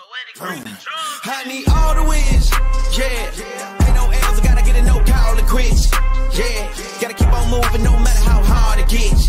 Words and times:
I 0.00 1.44
need 1.46 1.68
all 1.68 1.94
the 1.94 2.04
wins, 2.06 2.50
yeah. 2.94 3.34
Ain't 3.82 3.94
no 3.96 4.06
L's, 4.06 4.38
I 4.38 4.42
gotta 4.44 4.64
get 4.64 4.76
a 4.76 4.82
no 4.82 5.02
call 5.02 5.34
to 5.34 5.42
quits, 5.42 5.90
yeah. 6.38 6.70
Gotta 7.00 7.14
keep 7.14 7.32
on 7.32 7.50
moving 7.50 7.82
no 7.82 7.98
matter 7.98 8.22
how 8.22 8.40
hard 8.42 8.78
it 8.78 8.88
gets, 8.88 9.28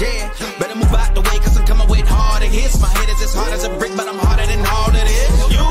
yeah. 0.00 0.28
Better 0.58 0.74
move 0.76 0.92
out 0.92 1.14
the 1.14 1.22
way, 1.22 1.38
cause 1.40 1.56
I'm 1.56 1.64
coming 1.64 1.88
with 1.88 2.06
harder 2.06 2.46
hits. 2.46 2.78
My 2.80 2.88
head 2.88 3.08
is 3.08 3.22
as 3.22 3.34
hard 3.34 3.52
as 3.52 3.64
a 3.64 3.70
brick, 3.78 3.92
but 3.96 4.08
I'm 4.08 4.18
harder 4.18 4.44
than 4.44 4.60
all 4.66 4.92
it 4.92 5.08
is. 5.08 5.32
You 5.56 5.64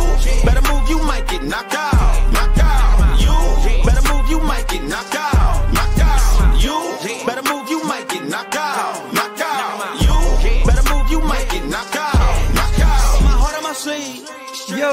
better 0.43 0.65
move, 0.65 0.89
you 0.89 0.97
might 1.03 1.27
get 1.27 1.43
knocked 1.43 1.75
out, 1.75 1.98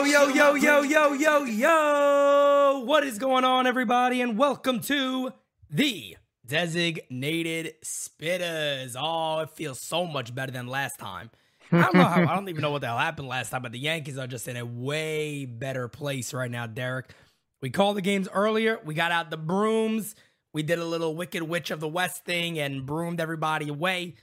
Yo, 0.06 0.28
yo, 0.28 0.54
yo, 0.54 0.82
yo, 0.82 1.12
yo, 1.14 1.44
yo. 1.44 2.82
What 2.84 3.02
is 3.02 3.18
going 3.18 3.42
on, 3.42 3.66
everybody? 3.66 4.20
And 4.20 4.38
welcome 4.38 4.78
to 4.82 5.32
the 5.68 6.16
Designated 6.46 7.74
Spittaz. 7.84 8.94
Oh, 8.96 9.40
it 9.40 9.50
feels 9.50 9.80
so 9.80 10.06
much 10.06 10.32
better 10.32 10.52
than 10.52 10.68
last 10.68 11.00
time. 11.00 11.30
I 11.72 11.82
don't 11.82 11.94
know 11.94 12.04
how, 12.04 12.22
I 12.22 12.36
don't 12.36 12.48
even 12.48 12.62
know 12.62 12.70
what 12.70 12.82
the 12.82 12.86
hell 12.86 12.98
happened 12.98 13.26
last 13.26 13.50
time, 13.50 13.62
but 13.62 13.72
the 13.72 13.80
Yankees 13.80 14.16
are 14.16 14.28
just 14.28 14.46
in 14.46 14.56
a 14.56 14.64
way 14.64 15.44
better 15.44 15.88
place 15.88 16.32
right 16.32 16.50
now, 16.50 16.68
Derek. 16.68 17.12
We 17.60 17.70
called 17.70 17.96
the 17.96 18.02
games 18.02 18.28
earlier. 18.32 18.78
We 18.84 18.94
got 18.94 19.10
out 19.10 19.30
the 19.30 19.36
brooms. 19.36 20.14
We 20.52 20.62
did 20.62 20.78
a 20.78 20.84
little 20.84 21.16
Wicked 21.16 21.42
Witch 21.42 21.72
of 21.72 21.80
the 21.80 21.88
West 21.88 22.24
thing 22.24 22.60
and 22.60 22.86
broomed 22.86 23.20
everybody 23.20 23.68
away. 23.68 24.14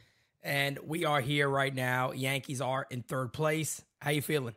And 0.41 0.80
we 0.80 1.04
are 1.04 1.20
here 1.20 1.50
right 1.50 1.76
now. 1.76 2.13
Yankees 2.13 2.62
are 2.62 2.88
in 2.90 3.02
third 3.02 3.34
place. 3.34 3.84
How 4.00 4.12
you 4.12 4.22
feeling? 4.22 4.55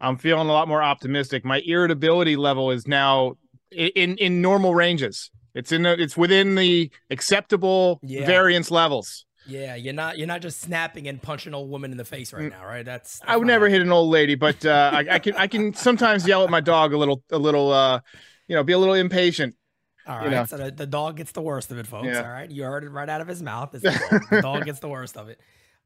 I'm 0.00 0.16
feeling 0.16 0.48
a 0.48 0.52
lot 0.52 0.68
more 0.68 0.82
optimistic. 0.82 1.44
My 1.44 1.60
irritability 1.64 2.36
level 2.36 2.70
is 2.70 2.86
now 2.86 3.34
in 3.70 4.16
in 4.18 4.42
normal 4.42 4.74
ranges. 4.74 5.30
It's 5.54 5.70
in 5.70 5.82
the, 5.82 5.92
it's 6.00 6.16
within 6.16 6.56
the 6.56 6.90
acceptable 7.10 8.00
Yeah. 8.02 8.26
variance 8.26 8.70
levels. 8.70 9.24
Yeah, 9.46 9.74
you're 9.76 9.92
not 9.92 10.18
you're 10.18 10.26
not 10.26 10.40
just 10.40 10.60
snapping 10.60 11.06
and 11.06 11.20
punching 11.20 11.50
an 11.50 11.54
old 11.54 11.70
woman 11.70 11.90
in 11.92 11.96
the 11.98 12.04
face 12.04 12.32
right 12.32 12.50
now, 12.50 12.64
right? 12.64 12.84
That's, 12.84 13.20
I 13.26 13.36
would 13.36 13.46
never 13.46 13.68
hit 13.68 13.82
an 13.82 13.92
old 13.92 14.08
lady, 14.10 14.34
but 14.36 14.64
uh, 14.64 14.90
I, 14.92 15.06
I 15.10 15.18
can 15.18 15.34
I 15.36 15.46
can 15.46 15.74
sometimes 15.74 16.26
yell 16.26 16.44
at 16.44 16.50
my 16.50 16.60
dog 16.60 16.92
a 16.94 16.98
little 16.98 17.22
a 17.30 17.38
little 17.38 17.70
uh, 17.70 18.00
you 18.48 18.56
know 18.56 18.64
be 18.64 18.72
a 18.72 18.78
little 18.78 18.94
impatient. 18.94 19.54
All 20.06 20.16
right, 20.16 20.24
you 20.24 20.30
know. 20.30 20.44
so 20.46 20.56
the, 20.56 20.70
the 20.70 20.86
dog 20.86 21.16
gets 21.18 21.32
the 21.32 21.42
worst 21.42 21.70
of 21.70 21.78
it, 21.78 21.86
folks. 21.86 22.06
Yeah. 22.06 22.22
All 22.22 22.28
right, 22.30 22.50
you 22.50 22.62
heard 22.64 22.84
it 22.84 22.90
right 22.90 23.08
out 23.08 23.20
of 23.20 23.28
his 23.28 23.42
mouth. 23.42 23.70
The, 23.80 23.80
dog. 23.90 24.22
the 24.30 24.42
dog 24.42 24.64
gets 24.64 24.80
the 24.80 24.88
worst 24.88 25.16
of 25.16 25.28
it. 25.28 25.38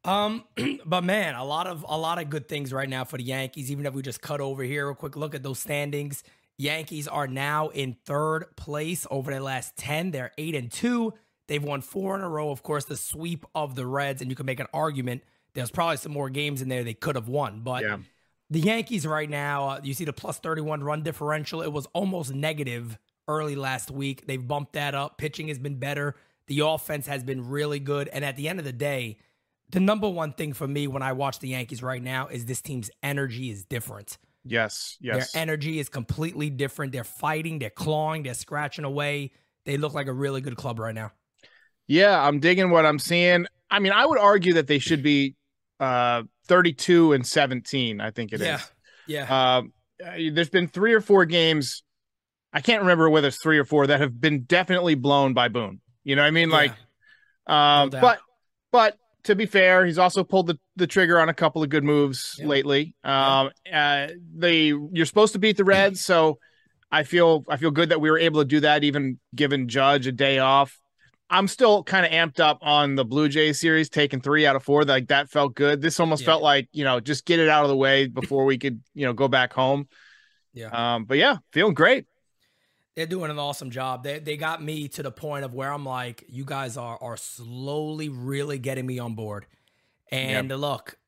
Um, 0.05 0.45
but 0.87 1.05
man, 1.05 1.35
a 1.35 1.45
lot 1.45 1.67
of 1.67 1.85
a 1.89 1.99
lot 1.99 2.19
of 2.21 2.31
good 2.31 2.49
things 2.49 2.73
right 2.73 2.89
now 2.89 3.05
for 3.05 3.17
the 3.19 3.25
Yankees. 3.25 3.71
Even 3.71 3.87
if 3.87 3.95
we 3.95 4.03
just 4.03 4.21
cut 4.21 4.41
over 4.41 4.63
here, 4.63 4.89
a 4.89 4.95
quick 4.95 5.17
look 5.17 5.35
at 5.35 5.43
those 5.43 5.59
standings. 5.59 6.23
Yankees 6.57 7.07
are 7.07 7.29
now 7.29 7.69
in 7.69 7.97
third 8.05 8.57
place 8.57 9.07
over 9.11 9.31
their 9.31 9.41
last 9.43 9.77
ten. 9.77 10.11
They're 10.11 10.33
eight 10.39 10.55
and 10.55 10.71
two. 10.71 11.15
They've 11.47 11.63
won 11.63 11.81
four 11.81 12.15
in 12.17 12.21
a 12.23 12.29
row. 12.29 12.51
Of 12.51 12.63
course, 12.63 12.85
the 12.85 12.97
sweep 12.97 13.45
of 13.55 13.75
the 13.75 13.87
Reds, 13.87 14.21
and 14.21 14.31
you 14.31 14.37
can 14.37 14.47
make 14.47 14.61
an 14.61 14.67
argument. 14.73 15.23
There's 15.55 15.71
probably 15.71 15.97
some 15.97 16.13
more 16.13 16.29
games 16.31 16.61
in 16.63 16.69
there 16.69 16.85
they 16.85 16.95
could 16.95 17.15
have 17.17 17.29
won, 17.29 17.61
but 17.63 17.83
Yeah. 17.83 17.99
the 18.51 18.61
Yankees 18.61 19.07
right 19.07 19.29
now, 19.31 19.69
uh, 19.69 19.81
you 19.83 19.95
see 19.95 20.05
the 20.05 20.13
plus 20.13 20.39
31 20.39 20.85
run 20.85 21.03
differential. 21.03 21.63
It 21.63 21.73
was 21.73 21.87
almost 21.95 22.35
negative 22.35 22.99
early 23.27 23.57
last 23.57 23.91
week. 23.91 24.27
They've 24.27 24.47
bumped 24.47 24.75
that 24.75 24.95
up. 24.95 25.17
Pitching 25.17 25.49
has 25.49 25.59
been 25.59 25.79
better. 25.79 26.17
The 26.49 26.61
offense 26.61 27.07
has 27.07 27.25
been 27.25 27.49
really 27.49 27.79
good. 27.81 28.09
And 28.09 28.25
at 28.25 28.37
the 28.37 28.47
end 28.49 28.59
of 28.59 28.65
the 28.67 28.73
day, 28.73 29.17
the 29.71 29.81
number 29.81 30.09
one 30.09 30.33
thing 30.33 30.53
for 30.53 30.67
me 30.67 30.87
when 30.87 31.03
I 31.03 31.13
watch 31.13 31.39
the 31.41 31.49
Yankees 31.49 31.83
right 31.83 32.03
now 32.03 32.29
is 32.29 32.47
this 32.47 32.63
team's 32.63 32.91
energy 33.03 33.51
is 33.51 33.65
different. 33.65 34.19
Yes, 34.45 34.97
yes. 35.01 35.33
Their 35.33 35.43
energy 35.43 35.79
is 35.79 35.89
completely 35.89 36.49
different. 36.49 36.93
They're 36.93 37.05
fighting, 37.05 37.59
they're 37.59 37.71
clawing, 37.71 38.23
they're 38.23 38.35
scratching 38.35 38.85
away. 38.85 39.33
They 39.67 39.77
look 39.77 39.93
like 39.93 40.07
a 40.07 40.13
really 40.13 40.41
good 40.41 40.57
club 40.57 40.79
right 40.79 40.95
now. 40.95 41.13
Yeah, 41.87 42.21
I'm 42.21 42.41
digging 42.41 42.71
what 42.71 42.87
I'm 42.87 42.99
seeing. 42.99 43.47
I 43.71 43.79
mean, 43.79 43.93
I 43.93 44.07
would 44.07 44.19
argue 44.19 44.55
that 44.55 44.67
they 44.67 44.79
should 44.79 45.03
be 45.03 45.35
uh 45.81 46.23
32 46.47 47.13
and 47.13 47.27
17. 47.27 48.01
I 48.01 48.11
think 48.11 48.33
it 48.33 48.41
is. 48.41 48.47
yeah. 48.47 48.61
Yeah. 49.07 49.57
Um, 49.57 49.73
uh, 50.05 50.13
there's 50.33 50.51
been 50.51 50.69
three 50.69 50.93
or 50.93 51.01
four 51.01 51.25
games. 51.25 51.83
I 52.53 52.61
can't 52.61 52.83
remember 52.83 53.11
whether 53.11 53.29
it's 53.29 53.43
three 53.43 53.59
or 53.59 53.65
four 53.65 53.87
that 53.87 54.01
have 54.01 54.21
been 54.21 54.43
definitely 54.43 54.95
blown 54.95 55.35
by 55.35 55.49
Boone. 55.49 55.81
You 56.05 56.17
know 56.17 56.23
what 56.23 56.29
I 56.29 56.31
mean? 56.31 56.51
Yeah. 56.51 56.57
Like, 56.57 56.71
um, 57.47 57.91
doubt. 57.91 58.01
but 58.01 58.19
but 58.71 58.99
to 59.29 59.37
be 59.37 59.47
fair, 59.47 59.87
he's 59.87 59.99
also 59.99 60.25
pulled 60.25 60.49
the, 60.49 60.59
the 60.77 60.87
trigger 60.87 61.21
on 61.21 61.29
a 61.29 61.35
couple 61.35 61.63
of 61.63 61.69
good 61.71 61.85
moves 61.85 62.35
Yeah. 62.39 62.47
lately. 62.47 62.95
Um, 63.05 63.51
uh, 63.73 64.09
they 64.37 64.67
you're 64.93 65.07
supposed 65.07 65.33
to 65.35 65.39
beat 65.39 65.57
the 65.57 65.65
Reds, 65.65 66.05
so 66.05 66.39
I 66.91 67.05
feel 67.05 67.45
I 67.49 67.57
feel 67.57 67.71
good 67.71 67.91
that 67.91 68.01
we 68.01 68.11
were 68.11 68.19
able 68.19 68.41
to 68.41 68.45
do 68.47 68.61
that, 68.61 68.85
even 68.85 69.19
given 69.35 69.69
Judge 69.69 70.07
a 70.07 70.13
day 70.13 70.39
off. 70.39 70.79
I'm 71.31 71.47
still 71.47 71.85
kind 71.85 72.07
of 72.07 72.13
amped 72.13 72.41
up 72.41 72.59
on 72.63 72.95
the 72.95 73.05
Blue 73.05 73.29
Jays 73.29 73.61
series, 73.61 73.91
taking 73.91 74.21
three 74.23 74.47
out 74.47 74.57
of 74.57 74.63
four. 74.65 74.85
Like 74.85 75.09
that 75.09 75.29
felt 75.31 75.55
good. 75.55 75.83
This 75.83 76.01
almost 76.01 76.23
Yeah. 76.23 76.27
felt 76.27 76.43
like 76.43 76.69
you 76.73 76.85
know 76.85 77.01
just 77.01 77.25
get 77.27 77.39
it 77.39 77.49
out 77.49 77.65
of 77.65 77.69
the 77.69 77.77
way 77.77 78.07
before 78.07 78.45
we 78.47 78.57
could 78.59 78.81
you 78.95 79.05
know 79.07 79.13
go 79.13 79.29
back 79.29 79.53
home. 79.53 79.89
yeah. 80.55 80.69
Um, 80.95 81.05
but 81.05 81.19
yeah, 81.19 81.37
feeling 81.53 81.75
great. 81.75 82.07
They're 82.99 83.07
doing 83.07 83.31
an 83.31 83.39
awesome 83.39 83.71
job. 83.71 84.03
They 84.03 84.19
they 84.19 84.37
got 84.37 84.61
me 84.61 84.89
to 84.89 85.05
the 85.05 85.13
point 85.13 85.45
of 85.45 85.55
where 85.55 85.73
I'm 85.73 85.85
like, 85.85 86.25
you 86.29 86.45
guys 86.45 86.77
are 86.77 86.99
are 87.01 87.17
slowly 87.17 88.09
really 88.09 88.59
getting 88.59 88.85
me 88.85 88.99
on 88.99 89.15
board. 89.15 89.47
And 90.11 90.49
look, 90.49 90.99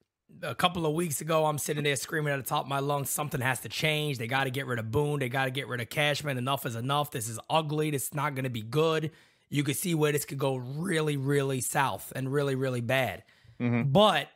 a 0.40 0.54
couple 0.54 0.86
of 0.86 0.94
weeks 0.94 1.20
ago, 1.20 1.46
I'm 1.46 1.58
sitting 1.58 1.82
there 1.82 1.96
screaming 1.96 2.32
at 2.32 2.36
the 2.36 2.48
top 2.48 2.62
of 2.62 2.68
my 2.68 2.78
lungs, 2.78 3.10
something 3.10 3.40
has 3.40 3.58
to 3.62 3.68
change. 3.68 4.18
They 4.18 4.28
got 4.28 4.44
to 4.44 4.50
get 4.50 4.66
rid 4.66 4.78
of 4.78 4.92
Boone. 4.92 5.18
They 5.18 5.28
got 5.28 5.46
to 5.46 5.50
get 5.50 5.66
rid 5.66 5.80
of 5.80 5.88
Cashman. 5.88 6.38
Enough 6.38 6.64
is 6.64 6.76
enough. 6.76 7.10
This 7.10 7.28
is 7.28 7.40
ugly. 7.50 7.90
This 7.90 8.04
is 8.04 8.14
not 8.14 8.36
going 8.36 8.44
to 8.44 8.50
be 8.50 8.62
good. 8.62 9.10
You 9.48 9.64
could 9.64 9.76
see 9.76 9.96
where 9.96 10.12
this 10.12 10.24
could 10.24 10.38
go 10.38 10.54
really, 10.54 11.16
really 11.16 11.60
south 11.60 12.12
and 12.14 12.32
really, 12.32 12.54
really 12.54 12.82
bad. 12.82 13.24
Mhm. 13.58 13.92
But 13.92 14.28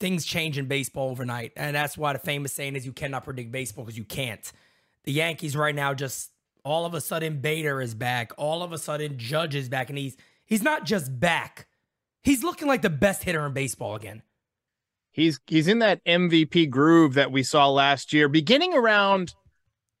things 0.00 0.26
change 0.26 0.58
in 0.58 0.66
baseball 0.66 1.08
overnight. 1.08 1.52
And 1.56 1.74
that's 1.74 1.96
why 1.96 2.12
the 2.12 2.18
famous 2.18 2.52
saying 2.52 2.76
is 2.76 2.84
you 2.84 2.92
cannot 2.92 3.24
predict 3.24 3.52
baseball 3.52 3.86
because 3.86 3.96
you 3.96 4.04
can't. 4.04 4.52
The 5.04 5.12
Yankees 5.12 5.56
right 5.56 5.74
now 5.74 5.94
just 5.94 6.30
all 6.64 6.86
of 6.86 6.94
a 6.94 7.00
sudden 7.00 7.40
Bader 7.40 7.80
is 7.80 7.94
back. 7.94 8.32
All 8.36 8.62
of 8.62 8.72
a 8.72 8.78
sudden 8.78 9.18
Judge 9.18 9.54
is 9.54 9.68
back. 9.68 9.88
And 9.90 9.98
he's 9.98 10.16
he's 10.46 10.62
not 10.62 10.84
just 10.84 11.18
back. 11.20 11.66
He's 12.22 12.42
looking 12.42 12.68
like 12.68 12.82
the 12.82 12.90
best 12.90 13.22
hitter 13.22 13.44
in 13.46 13.52
baseball 13.52 13.94
again. 13.94 14.22
He's 15.10 15.38
he's 15.46 15.68
in 15.68 15.78
that 15.80 16.04
MVP 16.04 16.70
groove 16.70 17.14
that 17.14 17.30
we 17.30 17.42
saw 17.42 17.68
last 17.70 18.12
year, 18.12 18.28
beginning 18.28 18.74
around 18.74 19.34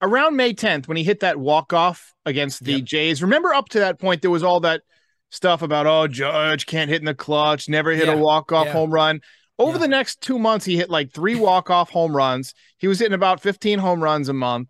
around 0.02 0.36
May 0.36 0.52
10th 0.52 0.88
when 0.88 0.96
he 0.96 1.04
hit 1.04 1.20
that 1.20 1.38
walk 1.38 1.72
off 1.72 2.12
against 2.26 2.64
the 2.64 2.72
Yep. 2.74 2.84
Jays. 2.84 3.22
Remember, 3.22 3.54
up 3.54 3.68
to 3.70 3.78
that 3.78 3.98
point, 4.00 4.22
there 4.22 4.30
was 4.30 4.42
all 4.42 4.60
that 4.60 4.82
stuff 5.30 5.62
about 5.62 5.86
oh 5.86 6.06
Judge 6.08 6.66
can't 6.66 6.90
hit 6.90 7.00
in 7.00 7.06
the 7.06 7.14
clutch, 7.14 7.68
never 7.68 7.92
hit 7.92 8.06
Yeah. 8.06 8.14
a 8.14 8.18
walk 8.18 8.52
off 8.52 8.66
Yeah. 8.66 8.72
home 8.72 8.90
run. 8.90 9.20
Over 9.58 9.72
Yeah. 9.72 9.78
the 9.78 9.88
next 9.88 10.20
two 10.20 10.38
months, 10.38 10.64
he 10.64 10.76
hit 10.76 10.90
like 10.90 11.12
three 11.12 11.36
walk 11.36 11.70
off 11.70 11.90
home 11.90 12.14
runs. 12.16 12.54
He 12.78 12.88
was 12.88 12.98
hitting 12.98 13.14
about 13.14 13.40
15 13.40 13.78
home 13.78 14.02
runs 14.02 14.28
a 14.28 14.32
month. 14.32 14.68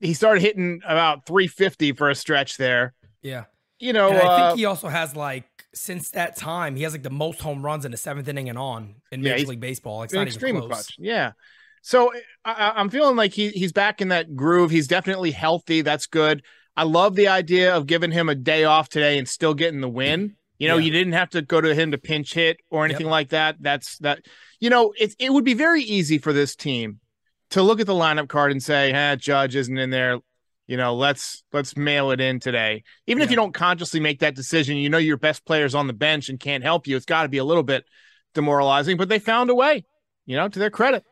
He 0.00 0.14
started 0.14 0.40
hitting 0.40 0.80
about 0.84 1.26
350 1.26 1.92
for 1.92 2.10
a 2.10 2.14
stretch 2.14 2.56
there. 2.56 2.94
Yeah. 3.22 3.44
You 3.78 3.92
know, 3.92 4.08
and 4.10 4.18
I 4.18 4.20
uh, 4.22 4.48
think 4.48 4.58
he 4.58 4.64
also 4.66 4.88
has 4.88 5.14
like 5.16 5.44
since 5.72 6.10
that 6.10 6.36
time, 6.36 6.76
he 6.76 6.82
has 6.82 6.92
like 6.92 7.02
the 7.02 7.10
most 7.10 7.40
home 7.40 7.64
runs 7.64 7.84
in 7.84 7.90
the 7.92 7.96
seventh 7.96 8.28
inning 8.28 8.48
and 8.48 8.58
on 8.58 8.96
in 9.12 9.22
Yeah, 9.22 9.32
Major 9.34 9.46
League 9.48 9.60
Baseball. 9.60 10.02
It's 10.02 10.12
not 10.12 10.26
even 10.28 10.56
close. 10.58 10.68
clutch. 10.68 10.96
Yeah. 10.98 11.32
So 11.82 12.12
I, 12.44 12.72
I'm 12.76 12.90
feeling 12.90 13.16
like 13.16 13.32
he 13.32 13.48
he's 13.50 13.72
back 13.72 14.00
in 14.02 14.08
that 14.08 14.36
groove. 14.36 14.70
He's 14.70 14.88
definitely 14.88 15.30
healthy. 15.30 15.80
That's 15.82 16.06
good. 16.06 16.42
I 16.76 16.84
love 16.84 17.14
the 17.14 17.28
idea 17.28 17.74
of 17.74 17.86
giving 17.86 18.10
him 18.10 18.28
a 18.28 18.34
day 18.34 18.64
off 18.64 18.88
today 18.88 19.18
and 19.18 19.28
still 19.28 19.54
getting 19.54 19.80
the 19.80 19.88
win. 19.88 20.36
You 20.58 20.68
know, 20.68 20.76
Yeah. 20.76 20.84
you 20.84 20.90
didn't 20.90 21.14
have 21.14 21.30
to 21.30 21.42
go 21.42 21.60
to 21.60 21.74
him 21.74 21.92
to 21.92 21.98
pinch 21.98 22.34
hit 22.34 22.58
or 22.70 22.84
anything 22.84 23.06
like 23.06 23.30
that. 23.30 23.56
That's 23.60 23.96
that. 23.98 24.26
You 24.60 24.68
know, 24.68 24.92
it 24.98 25.14
it 25.18 25.32
would 25.32 25.44
be 25.44 25.54
very 25.54 25.82
easy 25.82 26.18
for 26.18 26.32
this 26.34 26.54
team 26.54 27.00
to 27.50 27.62
look 27.62 27.80
at 27.80 27.86
the 27.86 27.94
lineup 27.94 28.28
card 28.28 28.52
and 28.52 28.62
say, 28.62 28.92
"Ah, 28.92 29.16
Judge 29.16 29.56
isn't 29.56 29.76
in 29.76 29.90
there." 29.90 30.18
You 30.66 30.76
know, 30.76 30.94
let's 30.94 31.42
let's 31.52 31.76
mail 31.76 32.12
it 32.12 32.20
in 32.20 32.38
today. 32.40 32.84
Even 33.06 33.22
if 33.22 33.30
you 33.30 33.36
don't 33.36 33.52
consciously 33.52 33.98
make 34.00 34.20
that 34.20 34.36
decision, 34.36 34.76
you 34.76 34.88
know 34.88 34.98
your 34.98 35.16
best 35.16 35.44
player's 35.44 35.74
on 35.74 35.86
the 35.86 35.92
bench 35.92 36.28
and 36.28 36.38
can't 36.38 36.62
help 36.62 36.86
you. 36.86 36.96
It's 36.96 37.06
got 37.06 37.24
to 37.24 37.28
be 37.28 37.38
a 37.38 37.44
little 37.44 37.64
bit 37.64 37.84
demoralizing, 38.34 38.96
but 38.96 39.08
they 39.08 39.18
found 39.18 39.50
a 39.50 39.54
way. 39.54 39.84
You 40.26 40.36
know, 40.36 40.48
to 40.48 40.58
their 40.58 40.70
credit. 40.70 41.04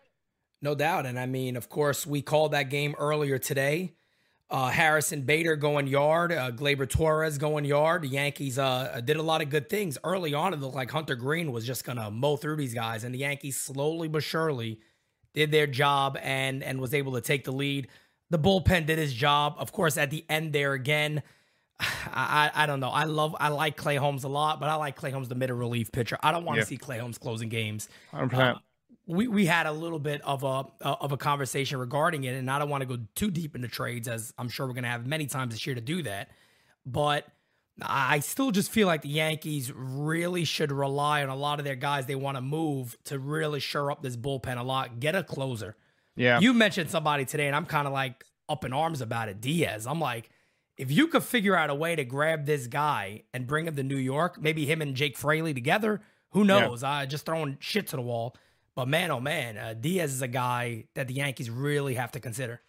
No 0.62 0.74
doubt. 0.74 1.06
And 1.06 1.18
I 1.18 1.26
mean, 1.26 1.56
of 1.56 1.68
course, 1.68 2.06
we 2.06 2.22
called 2.22 2.52
that 2.52 2.70
game 2.70 2.94
earlier 2.98 3.38
today. 3.38 3.94
Uh, 4.50 4.68
Harrison 4.68 5.22
Bader 5.22 5.56
going 5.56 5.86
yard, 5.86 6.32
uh, 6.32 6.50
Gleyber 6.50 6.88
Torres 6.88 7.36
going 7.36 7.64
yard. 7.64 8.02
The 8.02 8.08
Yankees 8.08 8.58
uh, 8.58 9.00
did 9.04 9.16
a 9.16 9.22
lot 9.22 9.42
of 9.42 9.50
good 9.50 9.68
things 9.68 9.98
early 10.04 10.32
on. 10.32 10.54
It 10.54 10.60
looked 10.60 10.74
like 10.74 10.90
Hunter 10.90 11.16
Greene 11.16 11.52
was 11.52 11.66
just 11.66 11.84
gonna 11.84 12.10
mow 12.10 12.36
through 12.36 12.56
these 12.56 12.72
guys, 12.72 13.04
and 13.04 13.14
the 13.14 13.18
Yankees 13.18 13.58
slowly 13.58 14.08
but 14.08 14.22
surely 14.22 14.78
did 15.38 15.52
their 15.52 15.66
job 15.68 16.18
and 16.20 16.62
and 16.62 16.80
was 16.80 16.92
able 16.92 17.12
to 17.12 17.20
take 17.20 17.44
the 17.44 17.52
lead. 17.52 17.88
The 18.30 18.38
bullpen 18.38 18.84
did 18.86 18.98
his 18.98 19.14
job. 19.14 19.54
Of 19.58 19.72
course, 19.72 19.96
at 19.96 20.10
the 20.10 20.24
end 20.28 20.52
there 20.52 20.72
again, 20.72 21.22
I, 21.80 22.50
I 22.54 22.64
I 22.64 22.66
don't 22.66 22.80
know. 22.80 22.90
I 22.90 23.04
love 23.04 23.36
I 23.38 23.48
like 23.48 23.76
Clay 23.76 23.96
Holmes 23.96 24.24
a 24.24 24.28
lot, 24.28 24.58
but 24.60 24.68
I 24.68 24.74
like 24.74 24.96
Clay 24.96 25.10
Holmes 25.12 25.28
the 25.28 25.34
middle 25.36 25.56
relief 25.56 25.92
pitcher. 25.92 26.18
I 26.22 26.32
don't 26.32 26.44
want 26.44 26.56
to 26.56 26.60
Yeah. 26.62 26.66
see 26.66 26.76
Clay 26.76 26.98
Holmes 26.98 27.18
closing 27.18 27.48
games. 27.48 27.88
100%. 28.12 28.34
Uh, 28.34 28.58
we 29.06 29.28
we 29.28 29.46
had 29.46 29.66
a 29.66 29.72
little 29.72 30.00
bit 30.00 30.20
of 30.22 30.42
a 30.42 30.64
of 30.82 31.12
a 31.12 31.16
conversation 31.16 31.78
regarding 31.78 32.24
it, 32.24 32.34
and 32.34 32.50
I 32.50 32.58
don't 32.58 32.68
want 32.68 32.82
to 32.82 32.86
go 32.86 32.98
too 33.14 33.30
deep 33.30 33.54
into 33.54 33.68
trades, 33.68 34.08
as 34.08 34.34
I'm 34.36 34.48
sure 34.48 34.66
we're 34.66 34.74
going 34.74 34.82
to 34.84 34.90
have 34.90 35.06
many 35.06 35.26
times 35.26 35.54
this 35.54 35.64
year 35.66 35.74
to 35.76 35.80
do 35.80 36.02
that. 36.02 36.28
But 36.84 37.26
I 37.80 38.20
still 38.20 38.50
just 38.50 38.70
feel 38.70 38.86
like 38.86 39.02
the 39.02 39.08
Yankees 39.08 39.72
really 39.74 40.44
should 40.44 40.72
rely 40.72 41.22
on 41.22 41.28
a 41.28 41.36
lot 41.36 41.58
of 41.58 41.64
their 41.64 41.76
guys 41.76 42.06
they 42.06 42.14
want 42.14 42.36
to 42.36 42.40
move 42.40 42.96
to 43.04 43.18
really 43.18 43.60
shore 43.60 43.90
up 43.90 44.02
this 44.02 44.16
bullpen 44.16 44.58
a 44.58 44.62
lot. 44.62 45.00
Get 45.00 45.14
a 45.14 45.22
closer. 45.22 45.76
Yeah, 46.16 46.40
you 46.40 46.52
mentioned 46.52 46.90
somebody 46.90 47.24
today, 47.24 47.46
and 47.46 47.54
I'm 47.54 47.66
kind 47.66 47.86
of 47.86 47.92
like 47.92 48.24
up 48.48 48.64
in 48.64 48.72
arms 48.72 49.00
about 49.00 49.28
it. 49.28 49.40
Diaz. 49.40 49.86
I'm 49.86 50.00
like, 50.00 50.30
if 50.76 50.90
you 50.90 51.08
could 51.08 51.22
figure 51.22 51.56
out 51.56 51.70
a 51.70 51.74
way 51.74 51.96
to 51.96 52.04
grab 52.04 52.46
this 52.46 52.66
guy 52.66 53.22
and 53.34 53.46
bring 53.46 53.66
him 53.66 53.76
to 53.76 53.82
New 53.82 53.96
York, 53.96 54.40
maybe 54.40 54.64
him 54.64 54.80
and 54.80 54.94
Jake 54.94 55.16
Fraley 55.16 55.54
together. 55.54 56.00
Who 56.30 56.44
knows? 56.44 56.82
Yeah. 56.82 56.90
Uh, 56.90 57.06
just 57.06 57.26
throwing 57.26 57.56
shit 57.60 57.88
to 57.88 57.96
the 57.96 58.02
wall. 58.02 58.36
But 58.74 58.86
man, 58.86 59.10
oh 59.10 59.18
man, 59.18 59.58
uh, 59.58 59.74
Diaz 59.74 60.12
is 60.12 60.22
a 60.22 60.28
guy 60.28 60.84
that 60.94 61.08
the 61.08 61.14
Yankees 61.14 61.50
really 61.50 61.94
have 61.94 62.12
to 62.12 62.20
consider. 62.20 62.60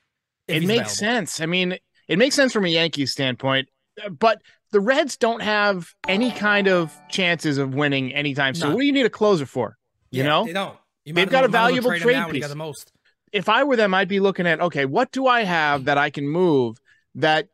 It 0.47 0.61
makes 0.61 0.69
available. 0.69 0.89
sense. 0.89 1.41
I 1.41 1.45
mean, 1.45 1.77
it 2.07 2.17
makes 2.17 2.35
sense 2.35 2.51
from 2.51 2.65
a 2.65 2.69
Yankees 2.69 3.11
standpoint, 3.11 3.69
but 4.17 4.41
the 4.71 4.79
Reds 4.79 5.17
don't 5.17 5.41
have 5.41 5.93
any 6.07 6.31
kind 6.31 6.67
of 6.67 6.95
chances 7.09 7.57
of 7.57 7.73
winning 7.73 8.13
anytime 8.13 8.53
soon. 8.53 8.73
What 8.73 8.79
do 8.79 8.85
you 8.85 8.91
need 8.91 9.05
a 9.05 9.09
closer 9.09 9.45
for? 9.45 9.77
You 10.11 10.23
yeah, 10.23 10.29
know, 10.29 10.45
they 10.45 10.53
don't. 10.53 10.77
You 11.05 11.13
They've 11.13 11.29
got 11.29 11.43
a 11.43 11.47
valuable 11.47 11.97
trade 11.97 12.29
piece. 12.29 12.47
the 12.47 12.55
most. 12.55 12.91
If 13.31 13.49
I 13.49 13.63
were 13.63 13.75
them, 13.75 13.93
I'd 13.93 14.07
be 14.07 14.19
looking 14.19 14.47
at 14.47 14.59
okay, 14.59 14.85
what 14.85 15.11
do 15.11 15.27
I 15.27 15.43
have 15.43 15.85
that 15.85 15.97
I 15.97 16.09
can 16.09 16.27
move 16.27 16.77
that 17.15 17.47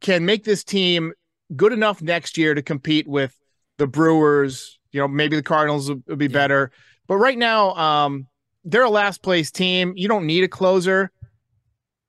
can 0.00 0.24
make 0.24 0.44
this 0.44 0.64
team 0.64 1.12
good 1.54 1.72
enough 1.72 2.02
next 2.02 2.36
year 2.36 2.54
to 2.54 2.62
compete 2.62 3.06
with 3.06 3.36
the 3.78 3.86
Brewers? 3.86 4.78
You 4.92 5.00
know, 5.00 5.08
maybe 5.08 5.36
the 5.36 5.42
Cardinals 5.42 5.88
will, 5.88 6.02
will 6.06 6.16
be 6.16 6.26
yeah. 6.26 6.32
better. 6.32 6.70
But 7.06 7.16
right 7.16 7.38
now, 7.38 7.74
um, 7.74 8.26
they're 8.64 8.84
a 8.84 8.90
last 8.90 9.22
place 9.22 9.50
team. 9.50 9.92
You 9.96 10.08
don't 10.08 10.26
need 10.26 10.42
a 10.42 10.48
closer. 10.48 11.10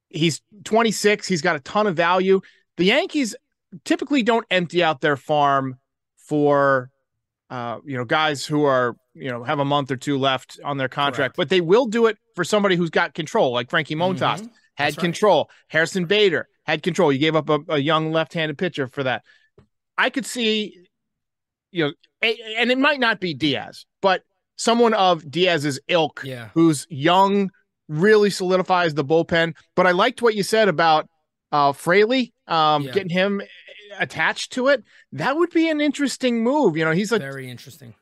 He's 0.09 0.41
26. 0.63 1.27
He's 1.27 1.41
got 1.41 1.55
a 1.55 1.59
ton 1.59 1.85
of 1.85 1.95
value. 1.95 2.41
The 2.77 2.85
Yankees 2.85 3.35
typically 3.83 4.23
don't 4.23 4.45
empty 4.49 4.83
out 4.83 5.01
their 5.01 5.17
farm 5.17 5.77
for 6.17 6.89
uh, 7.49 7.79
you 7.85 7.97
know 7.97 8.05
guys 8.05 8.45
who 8.45 8.63
are 8.63 8.95
you 9.13 9.29
know 9.29 9.43
have 9.43 9.59
a 9.59 9.65
month 9.65 9.91
or 9.91 9.97
two 9.97 10.17
left 10.17 10.59
on 10.63 10.77
their 10.77 10.89
contract, 10.89 11.35
Correct. 11.35 11.37
but 11.37 11.49
they 11.49 11.61
will 11.61 11.85
do 11.85 12.05
it 12.07 12.17
for 12.35 12.43
somebody 12.43 12.75
who's 12.75 12.89
got 12.89 13.13
control, 13.13 13.51
like 13.51 13.69
Frankie 13.69 13.95
Montas 13.95 14.19
mm-hmm. 14.19 14.45
had 14.75 14.93
That's 14.93 14.97
control. 14.97 15.47
Right. 15.49 15.55
Harrison 15.69 16.05
Bader 16.05 16.47
had 16.65 16.83
control. 16.83 17.11
You 17.11 17.19
gave 17.19 17.35
up 17.35 17.49
a, 17.49 17.59
a 17.69 17.77
young 17.77 18.11
left-handed 18.11 18.57
pitcher 18.57 18.87
for 18.87 19.03
that. 19.03 19.23
I 19.97 20.09
could 20.09 20.25
see, 20.25 20.87
you 21.71 21.85
know, 21.85 21.93
and 22.21 22.71
it 22.71 22.77
might 22.77 22.99
not 22.99 23.19
be 23.19 23.33
Diaz, 23.33 23.85
but 24.01 24.23
someone 24.57 24.93
of 24.93 25.29
Diaz's 25.29 25.79
ilk, 25.87 26.21
yeah. 26.23 26.49
who's 26.53 26.85
young, 26.89 27.51
really 27.87 28.29
solidifies 28.29 28.93
the 28.93 29.05
bullpen. 29.05 29.55
But 29.75 29.87
I 29.87 29.91
liked 29.91 30.21
what 30.21 30.35
you 30.35 30.43
said 30.43 30.67
about 30.67 31.07
uh, 31.51 31.73
Fraley, 31.73 32.33
um, 32.47 32.83
yeah. 32.83 32.91
getting 32.91 33.09
him 33.09 33.41
attached 33.99 34.53
to 34.53 34.67
it. 34.67 34.83
That 35.11 35.35
would 35.37 35.49
be 35.51 35.69
an 35.69 35.81
interesting 35.81 36.43
move. 36.43 36.77
You 36.77 36.85
know, 36.85 36.91
he's 36.91 37.11
a 37.11 37.19
very 37.19 37.49
interesting. 37.49 37.93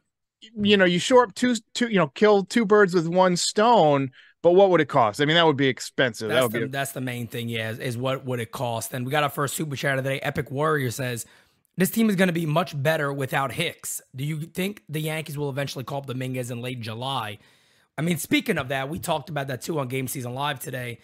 You 0.56 0.78
know, 0.78 0.86
you 0.86 1.00
shore 1.00 1.24
up 1.24 1.34
two, 1.34 1.56
two, 1.74 1.88
you 1.88 1.98
know, 1.98 2.08
kill 2.08 2.44
two 2.44 2.66
birds 2.66 2.94
with 2.94 3.08
one 3.08 3.36
stone. 3.36 4.12
But 4.42 4.52
what 4.52 4.70
would 4.70 4.80
it 4.80 4.86
cost? 4.86 5.20
I 5.22 5.26
mean, 5.26 5.38
that 5.38 5.46
would 5.48 5.58
be 5.58 5.68
expensive. 5.68 6.30
That's, 6.30 6.38
that 6.38 6.44
would 6.44 6.52
the, 6.52 6.60
be 6.60 6.66
a- 6.66 6.68
that's 6.68 6.92
the 6.92 7.02
main 7.02 7.26
thing. 7.26 7.50
Yeah, 7.50 7.72
is, 7.72 7.80
is 7.80 7.98
what 7.98 8.26
would 8.26 8.40
it 8.40 8.52
cost? 8.52 8.94
And 8.94 9.04
we 9.04 9.12
got 9.12 9.24
our 9.24 9.30
first 9.30 9.56
super 9.56 9.76
chat 9.76 9.98
of 9.98 10.04
the 10.04 10.12
day. 10.12 10.20
Epic 10.20 10.52
Warrior 10.52 10.92
says, 10.92 11.26
this 11.78 11.90
team 11.90 12.10
is 12.10 12.16
going 12.16 12.28
to 12.28 12.34
be 12.34 12.46
much 12.46 12.80
better 12.82 13.12
without 13.12 13.52
Hicks. 13.52 14.02
Do 14.16 14.24
you 14.24 14.42
think 14.42 14.84
the 14.88 15.02
Yankees 15.02 15.36
will 15.36 15.50
eventually 15.50 15.84
call 15.84 15.98
up 15.98 16.06
Dominguez 16.06 16.52
in 16.52 16.62
late 16.62 16.80
July? 16.80 17.40
I 17.98 18.04
mean, 18.04 18.18
speaking 18.18 18.60
of 18.60 18.68
that, 18.68 18.88
we 18.88 19.00
talked 19.00 19.30
about 19.30 19.48
that 19.48 19.62
too 19.62 19.80
on 19.80 19.88
Game 19.88 20.08
Season 20.08 20.36
Live 20.36 20.60
today. 20.60 21.00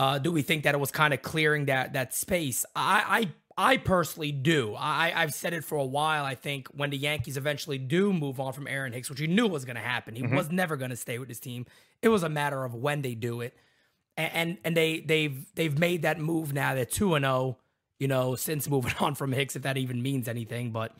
Uh, 0.00 0.18
do 0.18 0.32
we 0.32 0.40
think 0.40 0.64
that 0.64 0.74
it 0.74 0.78
was 0.78 0.90
kind 0.90 1.12
of 1.12 1.20
clearing 1.20 1.66
that 1.66 1.92
that 1.92 2.14
space? 2.14 2.64
I 2.74 3.28
I, 3.58 3.72
I 3.72 3.76
personally 3.76 4.32
do. 4.32 4.74
I 4.74 5.12
I've 5.14 5.34
said 5.34 5.52
it 5.52 5.62
for 5.62 5.76
a 5.76 5.84
while. 5.84 6.24
I 6.24 6.34
think 6.34 6.68
when 6.68 6.88
the 6.88 6.96
Yankees 6.96 7.36
eventually 7.36 7.76
do 7.76 8.10
move 8.10 8.40
on 8.40 8.54
from 8.54 8.66
Aaron 8.66 8.94
Hicks, 8.94 9.10
which 9.10 9.20
we 9.20 9.26
knew 9.26 9.46
was 9.46 9.66
going 9.66 9.76
to 9.76 9.82
happen, 9.82 10.14
he 10.14 10.22
mm-hmm. 10.22 10.36
was 10.36 10.50
never 10.50 10.78
going 10.78 10.88
to 10.88 10.96
stay 10.96 11.18
with 11.18 11.28
this 11.28 11.38
team. 11.38 11.66
It 12.00 12.08
was 12.08 12.22
a 12.22 12.30
matter 12.30 12.64
of 12.64 12.74
when 12.74 13.02
they 13.02 13.14
do 13.14 13.42
it, 13.42 13.54
and 14.16 14.32
and, 14.32 14.58
and 14.64 14.74
they 14.74 15.00
they've 15.00 15.44
they've 15.54 15.78
made 15.78 16.00
that 16.00 16.18
move 16.18 16.54
now. 16.54 16.74
They're 16.74 16.86
two 16.86 17.14
and 17.14 17.24
zero 17.24 17.34
oh 17.34 17.56
you 17.98 18.08
know, 18.08 18.36
since 18.36 18.70
moving 18.70 18.94
on 19.00 19.14
from 19.14 19.32
Hicks, 19.32 19.54
if 19.54 19.62
that 19.64 19.76
even 19.76 20.00
means 20.00 20.28
anything. 20.28 20.72
But 20.72 20.96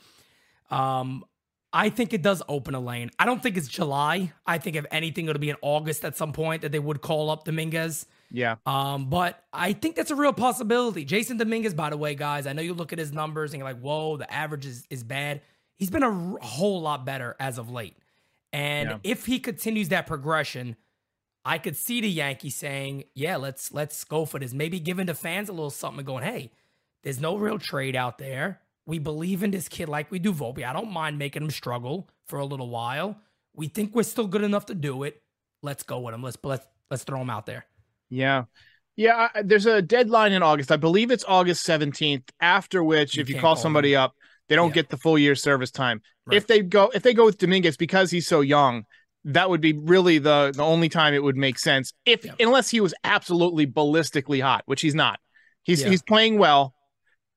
um, 0.70 1.24
I 1.72 1.88
think 1.88 2.12
it 2.12 2.22
does 2.22 2.42
open 2.48 2.74
a 2.74 2.80
lane. 2.80 3.10
I 3.18 3.26
don't 3.26 3.42
think 3.42 3.56
it's 3.56 3.68
July. 3.68 4.32
I 4.44 4.58
think 4.58 4.76
if 4.76 4.84
anything, 4.90 5.28
it'll 5.28 5.40
be 5.40 5.50
in 5.50 5.56
August 5.62 6.04
at 6.04 6.16
some 6.16 6.32
point 6.32 6.62
that 6.62 6.72
they 6.72 6.78
would 6.78 7.00
call 7.00 7.30
up 7.30 7.44
Dominguez. 7.44 8.06
Yeah. 8.30 8.56
Um, 8.66 9.08
but 9.08 9.44
I 9.52 9.72
think 9.72 9.94
that's 9.94 10.10
a 10.10 10.16
real 10.16 10.32
possibility. 10.32 11.06
Jasson 11.06 11.38
Dominguez, 11.38 11.74
by 11.74 11.90
the 11.90 11.96
way, 11.96 12.14
guys, 12.14 12.46
I 12.46 12.52
know 12.52 12.62
you 12.62 12.74
look 12.74 12.92
at 12.92 12.98
his 12.98 13.12
numbers 13.12 13.52
and 13.52 13.60
you're 13.60 13.68
like, 13.68 13.80
whoa, 13.80 14.16
the 14.16 14.32
average 14.32 14.66
is, 14.66 14.86
is 14.90 15.04
bad. 15.04 15.42
He's 15.76 15.90
been 15.90 16.02
a 16.02 16.10
r- 16.10 16.38
whole 16.42 16.80
lot 16.80 17.04
better 17.04 17.36
as 17.38 17.58
of 17.58 17.70
late. 17.70 17.96
And 18.52 18.90
yeah. 18.90 18.98
if 19.04 19.26
he 19.26 19.38
continues 19.38 19.90
that 19.90 20.06
progression, 20.06 20.76
I 21.44 21.58
could 21.58 21.76
see 21.76 22.00
the 22.00 22.10
Yankees 22.10 22.56
saying, 22.56 23.04
"Yeah, 23.14 23.36
let's 23.36 23.72
let's 23.72 24.04
go 24.04 24.24
for 24.24 24.38
this." 24.38 24.52
Maybe 24.52 24.78
giving 24.78 25.06
the 25.06 25.14
fans 25.14 25.48
a 25.48 25.52
little 25.52 25.70
something, 25.70 26.04
going, 26.04 26.24
"Hey, 26.24 26.50
there's 27.02 27.20
no 27.20 27.36
real 27.36 27.58
trade 27.58 27.96
out 27.96 28.18
there. 28.18 28.60
We 28.90 28.98
believe 28.98 29.44
in 29.44 29.52
this 29.52 29.68
kid 29.68 29.88
like 29.88 30.10
we 30.10 30.18
do 30.18 30.32
Volpe. 30.32 30.64
I 30.64 30.72
don't 30.72 30.90
mind 30.90 31.16
making 31.16 31.44
him 31.44 31.50
struggle 31.50 32.08
for 32.26 32.40
a 32.40 32.44
little 32.44 32.68
while. 32.68 33.16
We 33.54 33.68
think 33.68 33.94
we're 33.94 34.02
still 34.02 34.26
good 34.26 34.42
enough 34.42 34.66
to 34.66 34.74
do 34.74 35.04
it. 35.04 35.22
Let's 35.62 35.84
go 35.84 36.00
with 36.00 36.12
him. 36.12 36.24
Let's 36.24 36.36
let's 36.42 36.66
let's 36.90 37.04
throw 37.04 37.20
him 37.20 37.30
out 37.30 37.46
there. 37.46 37.66
Yeah. 38.08 38.46
Yeah, 38.96 39.28
there's 39.44 39.66
a 39.66 39.80
deadline 39.80 40.32
in 40.32 40.42
August. 40.42 40.72
I 40.72 40.76
believe 40.76 41.12
it's 41.12 41.24
August 41.28 41.64
17th, 41.68 42.30
after 42.40 42.82
which 42.82 43.14
you 43.14 43.20
if 43.20 43.28
you 43.28 43.36
call, 43.36 43.54
call 43.54 43.56
somebody 43.56 43.92
them. 43.92 44.02
up, 44.02 44.14
they 44.48 44.56
don't 44.56 44.70
yeah. 44.70 44.74
get 44.74 44.90
the 44.90 44.96
full 44.96 45.16
year 45.16 45.36
service 45.36 45.70
time. 45.70 46.02
Right. 46.26 46.36
If 46.38 46.48
they 46.48 46.60
go 46.60 46.90
if 46.92 47.04
they 47.04 47.14
go 47.14 47.26
with 47.26 47.38
Dominguez 47.38 47.76
because 47.76 48.10
he's 48.10 48.26
so 48.26 48.40
young, 48.40 48.86
that 49.24 49.48
would 49.48 49.60
be 49.60 49.72
really 49.72 50.18
the 50.18 50.52
the 50.52 50.64
only 50.64 50.88
time 50.88 51.14
it 51.14 51.22
would 51.22 51.36
make 51.36 51.60
sense. 51.60 51.92
If 52.04 52.24
yeah. 52.24 52.32
unless 52.40 52.68
he 52.70 52.80
was 52.80 52.92
absolutely 53.04 53.68
ballistically 53.68 54.42
hot, 54.42 54.62
which 54.66 54.80
he's 54.80 54.96
not. 54.96 55.20
He's 55.62 55.80
yeah. 55.80 55.90
he's 55.90 56.02
playing 56.02 56.38
well. 56.38 56.74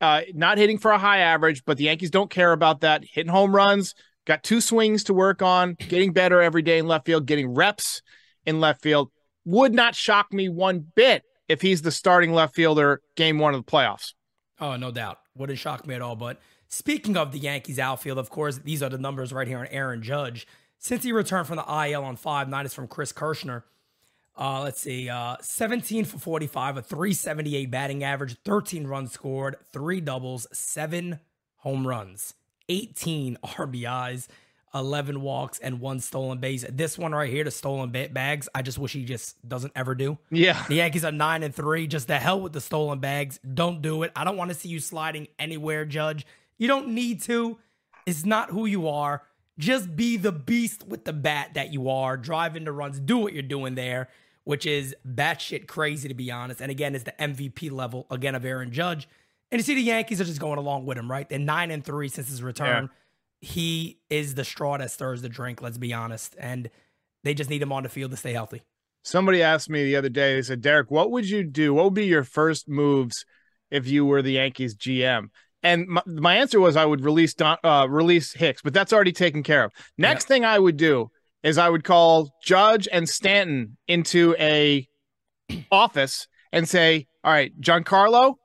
Uh, 0.03 0.19
not 0.33 0.57
hitting 0.57 0.77
for 0.77 0.91
a 0.91 0.97
high 0.97 1.19
average, 1.19 1.63
but 1.63 1.77
the 1.77 1.85
Yankees 1.85 2.11
don't 2.11 2.29
care 2.29 2.51
about 2.51 2.81
that. 2.81 3.05
Hitting 3.05 3.31
home 3.31 3.55
runs, 3.55 3.95
got 4.25 4.43
two 4.43 4.59
swings 4.59 5.05
to 5.05 5.13
work 5.13 5.41
on, 5.41 5.75
getting 5.75 6.11
better 6.11 6.41
every 6.41 6.61
day 6.61 6.77
in 6.77 6.87
left 6.87 7.05
field, 7.05 7.25
getting 7.25 7.53
reps 7.53 8.01
in 8.45 8.59
left 8.59 8.81
field. 8.81 9.11
Would 9.45 9.73
not 9.73 9.95
shock 9.95 10.33
me 10.33 10.49
one 10.49 10.85
bit 10.93 11.23
if 11.47 11.61
he's 11.61 11.83
the 11.83 11.89
starting 11.89 12.33
left 12.33 12.53
fielder 12.53 13.01
game 13.15 13.39
one 13.39 13.53
of 13.53 13.65
the 13.65 13.71
playoffs. 13.71 14.13
Oh, 14.59 14.75
no 14.75 14.91
doubt. 14.91 15.19
Wouldn't 15.35 15.57
shock 15.57 15.87
me 15.87 15.95
at 15.95 16.01
all. 16.01 16.17
But 16.17 16.37
speaking 16.67 17.15
of 17.15 17.31
the 17.31 17.39
Yankees 17.39 17.79
outfield, 17.79 18.17
of 18.17 18.29
course, 18.29 18.57
these 18.57 18.83
are 18.83 18.89
the 18.89 18.97
numbers 18.97 19.31
right 19.31 19.47
here 19.47 19.59
on 19.59 19.67
Aaron 19.67 20.01
Judge. 20.01 20.45
Since 20.79 21.03
he 21.03 21.13
returned 21.13 21.47
from 21.47 21.55
the 21.55 21.87
IL 21.87 22.03
on 22.03 22.17
five, 22.17 22.49
nine 22.49 22.65
is 22.65 22.73
from 22.73 22.89
Chris 22.89 23.13
Kirschner. 23.13 23.63
Uh, 24.35 24.61
let's 24.63 24.81
see, 24.81 25.09
uh, 25.09 25.35
17 25.41 26.05
for 26.05 26.17
45, 26.17 26.77
a 26.77 26.81
378 26.81 27.69
batting 27.69 28.03
average, 28.03 28.35
13 28.43 28.87
runs 28.87 29.11
scored, 29.11 29.57
three 29.71 30.01
doubles, 30.01 30.47
seven 30.51 31.19
home 31.57 31.85
runs, 31.85 32.33
18 32.67 33.37
RBIs, 33.43 34.27
11 34.73 35.21
walks, 35.21 35.59
and 35.59 35.79
one 35.79 35.99
stolen 35.99 36.39
base. 36.39 36.65
This 36.67 36.97
one 36.97 37.13
right 37.13 37.29
here, 37.29 37.43
the 37.43 37.51
stolen 37.51 37.91
bags, 37.91 38.49
I 38.55 38.63
just 38.63 38.79
wish 38.79 38.93
he 38.93 39.05
just 39.05 39.47
doesn't 39.47 39.73
ever 39.75 39.93
do. 39.93 40.17
Yeah. 40.31 40.65
The 40.67 40.75
Yankees 40.75 41.05
are 41.05 41.11
nine 41.11 41.43
and 41.43 41.53
three. 41.53 41.85
Just 41.85 42.07
the 42.07 42.17
hell 42.17 42.41
with 42.41 42.53
the 42.53 42.61
stolen 42.61 42.97
bags. 42.97 43.39
Don't 43.53 43.83
do 43.83 44.01
it. 44.01 44.11
I 44.15 44.23
don't 44.23 44.35
want 44.35 44.49
to 44.49 44.55
see 44.55 44.69
you 44.69 44.79
sliding 44.79 45.27
anywhere, 45.37 45.85
Judge. 45.85 46.25
You 46.57 46.67
don't 46.67 46.89
need 46.89 47.21
to. 47.23 47.59
It's 48.07 48.25
not 48.25 48.49
who 48.49 48.65
you 48.65 48.87
are. 48.87 49.21
Just 49.59 49.95
be 49.95 50.17
the 50.17 50.31
beast 50.31 50.87
with 50.87 51.05
the 51.05 51.13
bat 51.13 51.51
that 51.53 51.71
you 51.71 51.87
are. 51.87 52.17
Drive 52.17 52.55
into 52.55 52.71
runs. 52.71 52.99
Do 52.99 53.19
what 53.19 53.33
you're 53.33 53.43
doing 53.43 53.75
there 53.75 54.09
which 54.43 54.65
is 54.65 54.95
batshit 55.07 55.67
crazy 55.67 56.07
to 56.07 56.13
be 56.13 56.31
honest. 56.31 56.61
And 56.61 56.71
again, 56.71 56.95
it's 56.95 57.03
the 57.03 57.13
MVP 57.19 57.71
level 57.71 58.05
again 58.09 58.35
of 58.35 58.45
Aaron 58.45 58.71
Judge. 58.71 59.07
And 59.51 59.59
you 59.59 59.63
see 59.63 59.75
the 59.75 59.81
Yankees 59.81 60.19
are 60.19 60.25
just 60.25 60.39
going 60.39 60.57
along 60.57 60.85
with 60.85 60.97
him, 60.97 61.09
right? 61.09 61.27
They're 61.27 61.39
nine 61.39 61.71
and 61.71 61.83
three 61.83 62.09
since 62.09 62.27
his 62.27 62.41
return. 62.41 62.89
Yeah. 62.91 63.47
He 63.47 63.99
is 64.09 64.35
the 64.35 64.43
straw 64.43 64.77
that 64.77 64.89
stirs 64.89 65.21
the 65.21 65.29
drink, 65.29 65.61
let's 65.61 65.77
be 65.77 65.93
honest. 65.93 66.35
And 66.39 66.69
they 67.23 67.33
just 67.33 67.49
need 67.49 67.61
him 67.61 67.71
on 67.71 67.83
the 67.83 67.89
field 67.89 68.11
to 68.11 68.17
stay 68.17 68.33
healthy. 68.33 68.61
Somebody 69.03 69.43
asked 69.43 69.69
me 69.69 69.83
the 69.83 69.97
other 69.97 70.09
day, 70.09 70.35
they 70.35 70.41
said, 70.41 70.61
Derek, 70.61 70.89
what 70.89 71.11
would 71.11 71.29
you 71.29 71.43
do? 71.43 71.73
What 71.73 71.85
would 71.85 71.93
be 71.93 72.05
your 72.05 72.23
first 72.23 72.69
moves 72.69 73.25
if 73.69 73.85
you 73.87 74.05
were 74.05 74.21
the 74.21 74.33
Yankees 74.33 74.75
GM? 74.75 75.27
And 75.61 75.87
my, 75.87 76.01
my 76.05 76.35
answer 76.37 76.59
was 76.59 76.75
I 76.75 76.85
would 76.85 77.01
release 77.01 77.33
Don, 77.33 77.57
uh, 77.63 77.85
release 77.89 78.33
Hicks, 78.33 78.61
but 78.61 78.73
that's 78.73 78.93
already 78.93 79.11
taken 79.11 79.43
care 79.43 79.65
of. 79.65 79.73
Next 79.97 80.25
yeah. 80.25 80.27
thing 80.27 80.45
I 80.45 80.57
would 80.57 80.77
do 80.77 81.11
is 81.43 81.57
I 81.57 81.69
would 81.69 81.83
call 81.83 82.31
Judge 82.43 82.87
and 82.91 83.07
Stanton 83.07 83.77
into 83.87 84.35
a 84.39 84.87
office 85.71 86.27
and 86.51 86.67
say, 86.67 87.07
"All 87.23 87.31
right, 87.31 87.51
Giancarlo, 87.59 88.35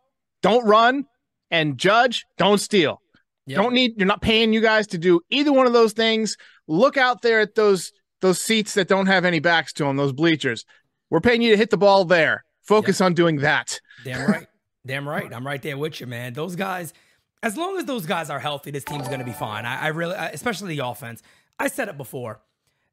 don't 0.43 0.67
run, 0.67 1.05
and 1.51 1.79
Judge, 1.79 2.25
don't 2.37 2.59
steal. 2.59 3.01
Yep. 3.47 3.57
Don't 3.57 3.73
need. 3.73 3.95
You're 3.97 4.07
not 4.07 4.21
paying 4.21 4.53
you 4.53 4.61
guys 4.61 4.87
to 4.89 4.99
do 4.99 5.21
either 5.31 5.53
one 5.53 5.67
of 5.67 5.73
those 5.73 5.93
things. 5.93 6.37
Look 6.67 6.97
out 6.97 7.23
there 7.23 7.41
at 7.41 7.55
those 7.55 7.93
those 8.21 8.41
seats 8.41 8.75
that 8.75 8.89
don't 8.89 9.07
have 9.07 9.25
any 9.25 9.41
backs 9.41 9.73
to 9.75 9.85
them, 9.85 9.97
those 9.97 10.13
bleachers. 10.13 10.65
We're 11.11 11.21
paying 11.21 11.41
you 11.41 11.53
to 11.53 11.57
hit 11.57 11.71
the 11.71 11.79
ball 11.79 12.05
there. 12.05 12.45
Focus 12.63 13.01
on 13.01 13.15
doing 13.15 13.37
that. 13.37 13.81
Damn 14.05 14.31
right. 14.31 14.47
Damn 14.87 15.09
right. 15.09 15.33
I'm 15.33 15.47
right 15.47 15.63
there 15.63 15.79
with 15.79 16.01
you, 16.01 16.07
man. 16.07 16.35
Those 16.35 16.57
guys, 16.57 16.93
as 17.43 17.57
long 17.57 17.79
as 17.79 17.87
those 17.87 18.05
guys 18.05 18.29
are 18.29 18.39
healthy, 18.39 18.71
this 18.71 18.85
team's 18.85 19.07
going 19.07 19.21
to 19.21 19.25
be 19.25 19.33
fine. 19.33 19.65
I, 19.65 19.85
I 19.85 19.87
really, 19.89 20.15
especially 20.15 20.77
the 20.77 20.87
offense. 20.87 21.23
I 21.59 21.69
said 21.69 21.89
it 21.89 21.97
before. 21.97 22.41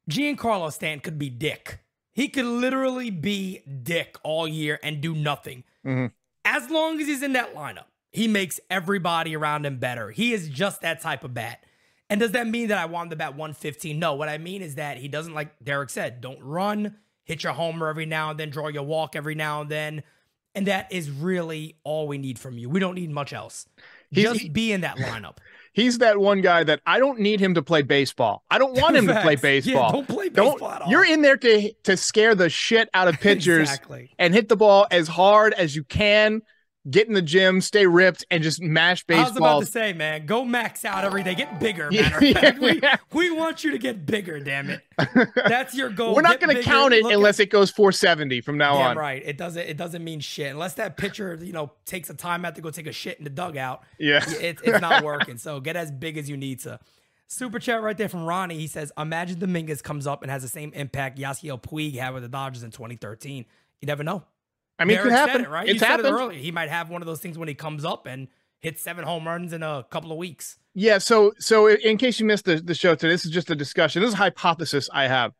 Giancarlo 0.09 0.71
Stanton 0.71 0.99
could 1.01 1.17
be 1.19 1.29
Dick. 1.29 1.79
He 2.13 2.27
could 2.29 2.45
literally 2.45 3.09
be 3.09 3.59
Dick 3.83 4.15
all 4.23 4.47
year 4.47 4.79
and 4.83 5.01
do 5.01 5.13
nothing. 5.13 5.63
Mhm. 5.85 6.11
As 6.45 6.69
long 6.69 6.99
as 7.01 7.07
he's 7.07 7.23
in 7.23 7.33
that 7.33 7.53
lineup, 7.55 7.85
he 8.11 8.27
makes 8.27 8.59
everybody 8.69 9.35
around 9.35 9.65
him 9.65 9.77
better. 9.77 10.11
He 10.11 10.31
is 10.31 10.47
just 10.49 10.81
that 10.81 11.01
type 11.01 11.23
of 11.23 11.33
bat. 11.33 11.63
And 12.09 12.19
does 12.19 12.31
that 12.31 12.47
mean 12.47 12.67
that 12.67 12.77
I 12.77 12.85
want 12.85 13.07
him 13.07 13.09
to 13.11 13.15
bat 13.15 13.35
115? 13.35 13.97
No. 13.99 14.13
What 14.13 14.29
I 14.29 14.37
mean 14.37 14.61
is 14.61 14.75
that 14.75 14.97
he 14.97 15.07
doesn't, 15.07 15.33
like 15.33 15.55
Derek 15.63 15.89
said, 15.89 16.21
don't 16.21 16.41
run, 16.41 16.97
hit 17.23 17.43
your 17.43 17.53
homer 17.53 17.87
every 17.89 18.05
now 18.05 18.29
and 18.29 18.39
then, 18.39 18.51
draw 18.51 18.67
your 18.67 18.83
walk 18.83 19.15
every 19.15 19.35
now 19.35 19.61
and 19.61 19.69
then. 19.71 20.03
And 20.53 20.67
that 20.67 20.89
is 20.93 21.09
really 21.09 21.75
all 21.83 22.07
we 22.07 22.17
need 22.17 22.39
from 22.39 22.57
you. 22.57 22.69
We 22.69 22.79
don't 22.79 22.95
need 22.95 23.09
much 23.09 23.33
else. 23.33 23.67
He's- 24.11 24.31
Just 24.33 24.53
be 24.53 24.71
in 24.71 24.81
that 24.81 24.97
lineup. 24.97 25.37
He's 25.75 25.97
that 25.97 26.17
one 26.17 26.39
guy 26.41 26.63
that 26.63 26.79
I 26.87 26.99
don't 26.99 27.19
need 27.19 27.39
him 27.41 27.53
to 27.55 27.61
play 27.61 27.81
baseball. 27.81 28.43
I 28.49 28.57
don't 28.57 28.79
want 28.79 28.95
him 28.95 29.07
to 29.07 29.21
play 29.21 29.35
Facts. 29.35 29.67
Yeah, 29.67 29.73
baseball. 29.75 29.91
don't 29.91 30.07
play 30.07 30.29
Don't- 30.29 30.53
baseball 30.53 30.71
at 30.71 30.81
all. 30.83 30.89
You're 30.89 31.05
in 31.05 31.21
there 31.21 31.37
to 31.37 31.73
to 31.83 31.97
scare 31.97 32.33
the 32.33 32.49
shit 32.49 32.89
out 32.93 33.07
of 33.09 33.19
pitchers 33.19 33.69
Exactly. 33.69 34.11
and 34.17 34.33
hit 34.33 34.47
the 34.49 34.55
ball 34.55 34.87
as 34.89 35.07
hard 35.09 35.53
as 35.53 35.75
you 35.75 35.83
can. 35.83 36.41
Get 36.89 37.07
in 37.07 37.13
the 37.15 37.21
gym, 37.21 37.61
stay 37.61 37.87
ripped, 37.87 38.23
and 38.29 38.43
just 38.43 38.61
mash 38.61 39.03
baseball. 39.05 39.25
I 39.25 39.29
was 39.29 39.37
about 39.37 39.59
to 39.61 39.65
say, 39.65 39.93
man, 39.93 40.27
go 40.27 40.45
max 40.45 40.85
out 40.85 41.03
every 41.03 41.23
day. 41.23 41.33
Get 41.33 41.59
bigger, 41.59 41.87
Yeah, 41.91 42.03
matter 42.03 42.17
of 42.17 42.33
fact. 42.33 42.57
yeah, 42.61 42.71
We, 42.71 42.79
yeah. 42.81 42.95
we 43.11 43.31
want 43.31 43.63
you 43.63 43.71
to 43.71 43.79
get 43.79 44.05
bigger, 44.05 44.39
damn 44.39 44.69
it. 44.69 44.81
That's 45.35 45.73
your 45.75 45.89
goal. 45.89 46.13
We're 46.13 46.21
not 46.21 46.39
going 46.39 46.55
to 46.55 46.61
count 46.61 46.93
it 46.93 47.03
unless 47.03 47.39
it 47.39 47.49
goes 47.49 47.71
470 47.71 48.41
from 48.41 48.57
now 48.59 48.73
Damn 48.75 48.91
on. 48.91 48.97
right. 48.97 49.21
It 49.25 49.35
doesn't. 49.37 49.63
It 49.67 49.77
doesn't 49.77 50.03
mean 50.03 50.19
shit 50.19 50.51
unless 50.51 50.75
that 50.75 50.95
pitcher, 50.95 51.39
you 51.41 51.53
know, 51.53 51.71
takes 51.85 52.09
a 52.11 52.13
time 52.13 52.45
out 52.45 52.53
to 52.55 52.61
go 52.61 52.69
take 52.69 52.85
a 52.87 52.91
shit 52.91 53.17
in 53.17 53.23
the 53.23 53.31
dugout. 53.31 53.81
Yeah. 53.97 54.23
it, 54.27 54.59
it's 54.63 54.79
not 54.81 55.03
working. 55.03 55.37
So 55.37 55.59
get 55.59 55.75
as 55.75 55.91
big 55.91 56.17
as 56.19 56.29
you 56.29 56.37
need 56.37 56.59
to. 56.61 56.79
Super 57.27 57.57
chat 57.57 57.81
right 57.81 57.97
there 57.97 58.09
from 58.09 58.25
Ronnie. 58.25 58.57
He 58.59 58.67
says, 58.67 58.91
"Imagine 58.95 59.39
Dominguez 59.39 59.81
comes 59.81 60.05
up 60.05 60.21
and 60.21 60.29
has 60.29 60.43
the 60.43 60.47
same 60.47 60.71
impact 60.73 61.17
Yasiel 61.17 61.59
Puig 61.59 61.95
had 61.97 62.13
with 62.13 62.21
the 62.21 62.29
Dodgers 62.29 62.61
in 62.61 62.69
2013. 62.69 63.45
You 63.81 63.85
never 63.87 64.03
know. 64.03 64.23
I 64.77 64.85
mean, 64.85 64.97
it 64.97 65.03
could 65.03 65.11
happen. 65.11 65.41
it, 65.41 65.49
right? 65.49 65.67
It's 65.67 65.81
happened. 65.81 66.07
it 66.07 66.11
earlier. 66.11 66.39
He 66.39 66.51
might 66.51 66.69
have 66.69 66.89
one 66.89 67.01
of 67.01 67.05
those 67.05 67.19
things 67.19 67.37
when 67.37 67.47
he 67.47 67.53
comes 67.53 67.85
up 67.85 68.05
and 68.05 68.27
hits 68.59 68.81
seven 68.81 69.05
home 69.05 69.27
runs 69.27 69.53
in 69.53 69.63
a 69.63 69.85
couple 69.89 70.11
of 70.11 70.17
weeks. 70.17 70.57
Yeah. 70.73 70.97
So, 70.97 71.31
so 71.39 71.67
in 71.67 71.97
case 71.97 72.19
you 72.19 72.25
missed 72.25 72.45
the, 72.45 72.57
the 72.57 72.73
show 72.73 72.95
today, 72.95 73.13
this 73.13 73.25
is 73.25 73.31
just 73.31 73.49
a 73.49 73.55
discussion. 73.55 74.01
This 74.01 74.09
is 74.09 74.15
a 74.15 74.17
hypothesis 74.17 74.89
I 74.91 75.07
have. 75.07 75.31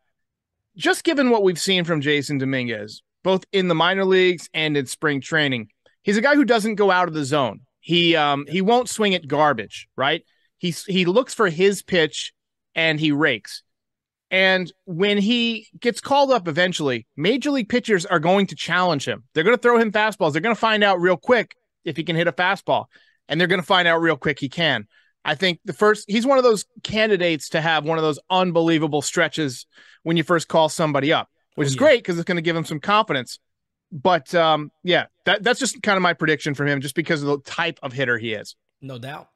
Just 0.77 1.03
given 1.03 1.29
what 1.29 1.43
we've 1.43 1.59
seen 1.59 1.83
from 1.83 2.01
Jasson 2.01 2.39
Dominguez, 2.39 3.01
both 3.23 3.45
in 3.51 3.67
the 3.67 3.75
minor 3.75 4.05
leagues 4.05 4.49
and 4.53 4.77
in 4.77 4.85
spring 4.85 5.21
training, 5.21 5.69
he's 6.03 6.17
a 6.17 6.21
guy 6.21 6.35
who 6.35 6.45
doesn't 6.45 6.75
go 6.75 6.91
out 6.91 7.07
of 7.07 7.13
the 7.13 7.25
zone. 7.25 7.61
He 7.79 8.15
um 8.15 8.45
he 8.47 8.61
won't 8.61 8.89
swing 8.89 9.13
at 9.13 9.27
garbage, 9.27 9.87
right? 9.95 10.23
He's 10.57 10.83
he 10.85 11.05
looks 11.05 11.33
for 11.33 11.49
his 11.49 11.81
pitch 11.81 12.33
and 12.73 12.99
he 12.99 13.11
rakes. 13.11 13.63
And 14.31 14.71
when 14.85 15.17
he 15.17 15.67
gets 15.79 16.01
called 16.01 16.31
up 16.31 16.47
eventually, 16.47 17.05
major 17.15 17.51
league 17.51 17.69
pitchers 17.69 18.05
are 18.05 18.19
going 18.19 18.47
to 18.47 18.55
challenge 18.55 19.07
him. 19.07 19.23
They're 19.33 19.43
going 19.43 19.55
to 19.55 19.61
throw 19.61 19.77
him 19.77 19.91
fastballs. 19.91 20.33
They're 20.33 20.41
going 20.41 20.55
to 20.55 20.59
find 20.59 20.83
out 20.83 20.99
real 20.99 21.17
quick 21.17 21.55
if 21.83 21.95
he 21.95 22.03
can 22.03 22.15
hit 22.15 22.27
a 22.27 22.31
fastball, 22.31 22.85
and 23.29 23.39
they're 23.39 23.47
going 23.47 23.61
to 23.61 23.65
find 23.65 23.87
out 23.87 24.01
real 24.01 24.17
quick 24.17 24.39
he 24.39 24.49
can. 24.49 24.87
I 25.23 25.35
think 25.35 25.59
the 25.65 25.73
first 25.73 26.05
he's 26.07 26.25
one 26.25 26.37
of 26.37 26.43
those 26.43 26.65
candidates 26.83 27.49
to 27.49 27.61
have 27.61 27.85
one 27.85 27.97
of 27.97 28.03
those 28.03 28.19
unbelievable 28.29 29.01
stretches 29.01 29.65
when 30.03 30.17
you 30.17 30.23
first 30.23 30.47
call 30.47 30.69
somebody 30.69 31.11
up, 31.13 31.29
which 31.55 31.65
Oh, 31.65 31.69
is 31.69 31.75
yeah. 31.75 31.79
great 31.79 31.99
because 31.99 32.17
it's 32.17 32.25
going 32.25 32.35
to 32.37 32.41
give 32.43 32.55
him 32.55 32.65
some 32.65 32.79
confidence. 32.79 33.39
But 33.91 34.33
um, 34.35 34.71
yeah, 34.83 35.05
that 35.25 35.43
that's 35.43 35.59
just 35.59 35.81
kind 35.83 35.95
of 35.97 36.01
my 36.01 36.13
prediction 36.13 36.53
for 36.55 36.65
him, 36.65 36.81
just 36.81 36.95
because 36.95 37.21
of 37.23 37.27
the 37.27 37.39
type 37.39 37.79
of 37.83 37.93
hitter 37.93 38.17
he 38.17 38.33
is. 38.33 38.55
No 38.81 38.97
doubt. 38.97 39.29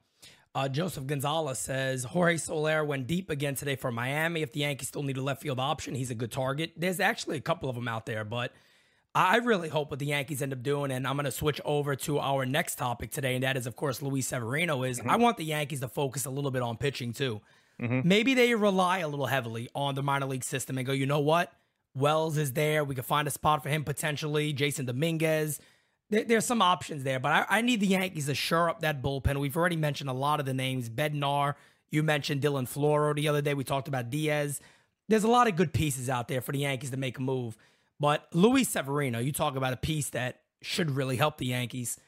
Uh, 0.54 0.68
Joseph 0.68 1.06
Gonzalez 1.06 1.58
says 1.60 2.02
Jorge 2.04 2.36
Soler 2.36 2.84
went 2.84 3.06
deep 3.06 3.30
again 3.30 3.54
today 3.54 3.76
for 3.76 3.92
Miami. 3.92 4.42
If 4.42 4.52
the 4.52 4.60
Yankees 4.60 4.88
still 4.88 5.04
need 5.04 5.16
a 5.16 5.22
left 5.22 5.42
field 5.42 5.60
option, 5.60 5.94
he's 5.94 6.10
a 6.10 6.14
good 6.14 6.32
target. 6.32 6.72
There's 6.76 6.98
actually 6.98 7.36
a 7.36 7.40
couple 7.40 7.68
of 7.68 7.76
them 7.76 7.86
out 7.86 8.04
there, 8.04 8.24
but 8.24 8.52
I 9.14 9.36
really 9.36 9.68
hope 9.68 9.90
what 9.90 10.00
the 10.00 10.06
Yankees 10.06 10.42
end 10.42 10.52
up 10.52 10.62
doing, 10.62 10.90
and 10.90 11.06
I'm 11.06 11.14
going 11.16 11.24
to 11.24 11.30
switch 11.30 11.60
over 11.64 11.94
to 11.96 12.18
our 12.18 12.46
next 12.46 12.76
topic 12.76 13.10
today, 13.10 13.34
and 13.34 13.44
that 13.44 13.56
is, 13.56 13.66
of 13.66 13.76
course, 13.76 14.02
Luis 14.02 14.26
Severino. 14.26 14.82
Is 14.82 15.00
I 15.06 15.16
want 15.16 15.36
the 15.36 15.44
Yankees 15.44 15.80
to 15.80 15.88
focus 15.88 16.26
a 16.26 16.30
little 16.30 16.50
bit 16.50 16.62
on 16.62 16.76
pitching 16.76 17.12
too. 17.12 17.40
Maybe 17.78 18.34
they 18.34 18.54
rely 18.54 18.98
a 18.98 19.08
little 19.08 19.26
heavily 19.26 19.68
on 19.74 19.94
the 19.94 20.02
minor 20.02 20.26
league 20.26 20.44
system 20.44 20.76
and 20.76 20.86
go, 20.86 20.92
you 20.92 21.06
know 21.06 21.20
what? 21.20 21.50
Wells 21.94 22.36
is 22.36 22.52
there. 22.52 22.84
We 22.84 22.94
could 22.94 23.06
find 23.06 23.26
a 23.26 23.30
spot 23.30 23.62
for 23.62 23.70
him 23.70 23.84
potentially. 23.84 24.52
Jasson 24.52 24.84
Dominguez. 24.84 25.60
There, 26.10 26.24
there's 26.24 26.44
some 26.44 26.60
options 26.60 27.04
there, 27.04 27.18
but 27.20 27.32
I, 27.32 27.58
I 27.58 27.60
need 27.62 27.80
the 27.80 27.86
Yankees 27.86 28.26
to 28.26 28.34
shore 28.34 28.68
up 28.68 28.80
that 28.80 29.02
bullpen. 29.02 29.38
We've 29.38 29.56
already 29.56 29.76
mentioned 29.76 30.10
a 30.10 30.14
lot 30.14 30.40
of 30.40 30.46
the 30.46 30.54
names. 30.54 30.88
Bednar, 30.90 31.54
you 31.90 32.02
mentioned 32.02 32.42
Dylan 32.42 32.68
Floro 32.68 33.14
the 33.14 33.28
other 33.28 33.40
day. 33.42 33.54
We 33.54 33.64
talked 33.64 33.88
about 33.88 34.10
Diaz. 34.10 34.60
There's 35.08 35.24
a 35.24 35.28
lot 35.28 35.48
of 35.48 35.56
good 35.56 35.72
pieces 35.72 36.08
out 36.10 36.28
there 36.28 36.40
for 36.40 36.52
the 36.52 36.58
Yankees 36.60 36.90
to 36.90 36.96
make 36.96 37.18
a 37.18 37.22
move. 37.22 37.56
But 37.98 38.26
Luis 38.32 38.68
Severino, 38.68 39.18
you 39.18 39.32
talk 39.32 39.56
about 39.56 39.72
a 39.72 39.76
piece 39.76 40.10
that 40.10 40.40
should 40.62 40.90
really 40.90 41.16
help 41.16 41.38
the 41.38 41.46
Yankees. 41.46 41.98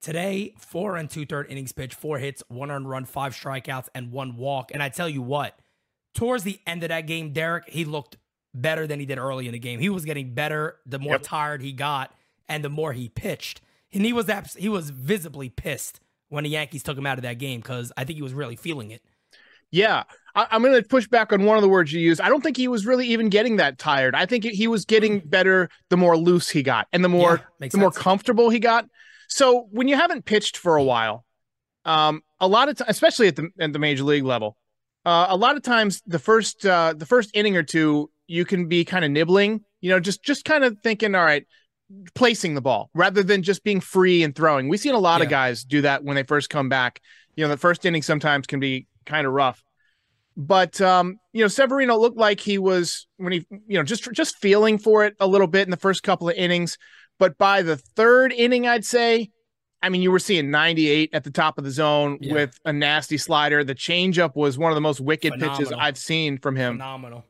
Today, 0.00 0.54
four 0.58 0.96
and 0.96 1.08
two 1.08 1.24
third 1.26 1.46
innings 1.48 1.72
pitch, 1.72 1.94
four 1.94 2.18
hits, 2.18 2.42
one 2.48 2.70
earned 2.70 2.88
run, 2.88 3.04
five 3.04 3.34
strikeouts, 3.34 3.88
and 3.94 4.10
one 4.10 4.36
walk. 4.36 4.70
And 4.72 4.82
I 4.82 4.88
tell 4.88 5.08
you 5.08 5.22
what, 5.22 5.56
towards 6.14 6.42
the 6.44 6.58
end 6.66 6.82
of 6.82 6.88
that 6.88 7.06
game, 7.06 7.32
Derek, 7.32 7.68
he 7.68 7.84
looked 7.84 8.16
better 8.54 8.86
than 8.86 8.98
he 8.98 9.06
did 9.06 9.18
early 9.18 9.46
in 9.46 9.52
the 9.52 9.58
game. 9.58 9.78
He 9.78 9.88
was 9.88 10.04
getting 10.04 10.34
better 10.34 10.76
the 10.86 10.98
more 10.98 11.14
Yep. 11.14 11.22
tired 11.22 11.62
he 11.62 11.72
got 11.72 12.12
and 12.48 12.64
the 12.64 12.68
more 12.68 12.92
he 12.92 13.08
pitched. 13.08 13.60
And 13.92 14.04
he 14.04 14.12
was 14.12 14.28
abs- 14.28 14.56
he 14.56 14.68
was 14.68 14.90
visibly 14.90 15.48
pissed 15.48 16.00
when 16.28 16.44
the 16.44 16.50
Yankees 16.50 16.82
took 16.82 16.96
him 16.96 17.06
out 17.06 17.18
of 17.18 17.22
that 17.22 17.38
game 17.38 17.60
because 17.60 17.92
I 17.96 18.04
think 18.04 18.16
he 18.16 18.22
was 18.22 18.32
really 18.34 18.56
feeling 18.56 18.90
it. 18.90 19.02
Yeah, 19.70 20.04
I, 20.34 20.46
I'm 20.50 20.62
going 20.62 20.74
to 20.74 20.86
push 20.86 21.08
back 21.08 21.32
on 21.32 21.44
one 21.44 21.56
of 21.56 21.62
the 21.62 21.68
words 21.68 21.92
you 21.92 22.00
used. 22.00 22.20
I 22.20 22.28
don't 22.28 22.42
think 22.42 22.56
he 22.56 22.68
was 22.68 22.86
really 22.86 23.06
even 23.08 23.28
getting 23.28 23.56
that 23.56 23.78
tired. 23.78 24.14
I 24.14 24.26
think 24.26 24.44
he 24.44 24.68
was 24.68 24.84
getting 24.84 25.20
better 25.20 25.68
the 25.88 25.96
more 25.96 26.16
loose 26.16 26.48
he 26.50 26.62
got 26.62 26.88
and 26.92 27.02
the 27.02 27.08
more 27.08 27.40
Yeah, 27.58 27.68
the 27.68 27.78
more 27.78 27.90
comfortable 27.90 28.50
he 28.50 28.58
got. 28.58 28.86
So 29.28 29.68
when 29.70 29.88
you 29.88 29.96
haven't 29.96 30.24
pitched 30.26 30.58
for 30.58 30.76
a 30.76 30.82
while, 30.82 31.24
um, 31.84 32.22
a 32.38 32.46
lot 32.46 32.68
of 32.68 32.76
times, 32.76 32.90
especially 32.90 33.28
at 33.28 33.36
the 33.36 33.48
at 33.58 33.72
the 33.72 33.78
major 33.78 34.04
league 34.04 34.24
level, 34.24 34.56
uh, 35.04 35.26
a 35.30 35.36
lot 35.36 35.56
of 35.56 35.62
times 35.62 36.02
the 36.06 36.18
first 36.18 36.64
uh, 36.66 36.94
the 36.96 37.06
first 37.06 37.30
inning 37.34 37.56
or 37.56 37.62
two, 37.62 38.10
you 38.26 38.44
can 38.44 38.68
be 38.68 38.84
kind 38.84 39.04
of 39.04 39.10
nibbling. 39.10 39.64
You 39.80 39.90
know, 39.90 40.00
just 40.00 40.22
just 40.22 40.44
kind 40.44 40.64
of 40.64 40.78
thinking, 40.82 41.14
all 41.14 41.24
right, 41.24 41.46
placing 42.14 42.54
the 42.54 42.60
ball 42.60 42.90
rather 42.94 43.22
than 43.22 43.42
just 43.42 43.64
being 43.64 43.80
free 43.80 44.22
and 44.22 44.34
throwing. 44.34 44.68
We've 44.68 44.80
seen 44.80 44.94
a 44.94 44.98
lot 44.98 45.22
of 45.22 45.28
guys 45.28 45.64
do 45.64 45.82
that 45.82 46.04
when 46.04 46.16
they 46.16 46.22
first 46.22 46.50
come 46.50 46.68
back. 46.68 47.00
You 47.36 47.44
know, 47.44 47.48
the 47.48 47.56
first 47.56 47.84
inning 47.86 48.02
sometimes 48.02 48.46
can 48.46 48.60
be 48.60 48.86
kind 49.06 49.26
of 49.26 49.32
rough. 49.32 49.62
But 50.36 50.80
um, 50.80 51.18
you 51.32 51.42
know, 51.44 51.48
Severino 51.48 51.96
looked 51.98 52.16
like 52.16 52.40
he 52.40 52.58
was 52.58 53.06
when 53.18 53.32
he, 53.32 53.46
you 53.66 53.78
know, 53.78 53.82
just 53.82 54.10
just 54.12 54.38
feeling 54.38 54.78
for 54.78 55.04
it 55.04 55.14
a 55.20 55.26
little 55.26 55.46
bit 55.46 55.62
in 55.66 55.70
the 55.70 55.76
first 55.76 56.02
couple 56.02 56.28
of 56.28 56.34
innings. 56.36 56.78
But 57.18 57.36
by 57.36 57.62
the 57.62 57.76
third 57.76 58.32
inning, 58.32 58.66
I'd 58.66 58.84
say, 58.84 59.30
I 59.82 59.90
mean, 59.90 60.00
you 60.00 60.10
were 60.10 60.18
seeing 60.18 60.50
98 60.50 61.10
at 61.12 61.24
the 61.24 61.30
top 61.30 61.58
of 61.58 61.64
the 61.64 61.70
zone 61.70 62.18
Yeah. 62.20 62.32
with 62.32 62.58
a 62.64 62.72
nasty 62.72 63.18
slider. 63.18 63.62
The 63.62 63.74
changeup 63.74 64.34
was 64.34 64.56
one 64.56 64.72
of 64.72 64.74
the 64.74 64.80
most 64.80 65.00
wicked 65.00 65.34
pitches 65.38 65.70
I've 65.70 65.98
seen 65.98 66.38
from 66.38 66.56
him. 66.56 66.74
Phenomenal. 66.74 67.24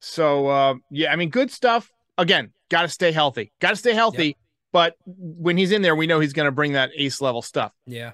So 0.00 0.46
uh, 0.46 0.74
yeah, 0.90 1.12
I 1.12 1.16
mean, 1.16 1.30
good 1.30 1.50
stuff. 1.50 1.90
Again, 2.16 2.52
got 2.70 2.82
to 2.82 2.88
stay 2.88 3.12
healthy. 3.12 3.52
Got 3.60 3.70
to 3.70 3.76
stay 3.76 3.94
healthy. 3.94 4.36
But 4.72 4.96
when 5.06 5.56
he's 5.56 5.70
in 5.70 5.82
there, 5.82 5.94
we 5.94 6.06
know 6.06 6.18
he's 6.18 6.32
going 6.32 6.46
to 6.46 6.52
bring 6.52 6.72
that 6.72 6.90
ace 6.96 7.20
level 7.20 7.42
stuff. 7.42 7.72
Yeah. 7.86 8.12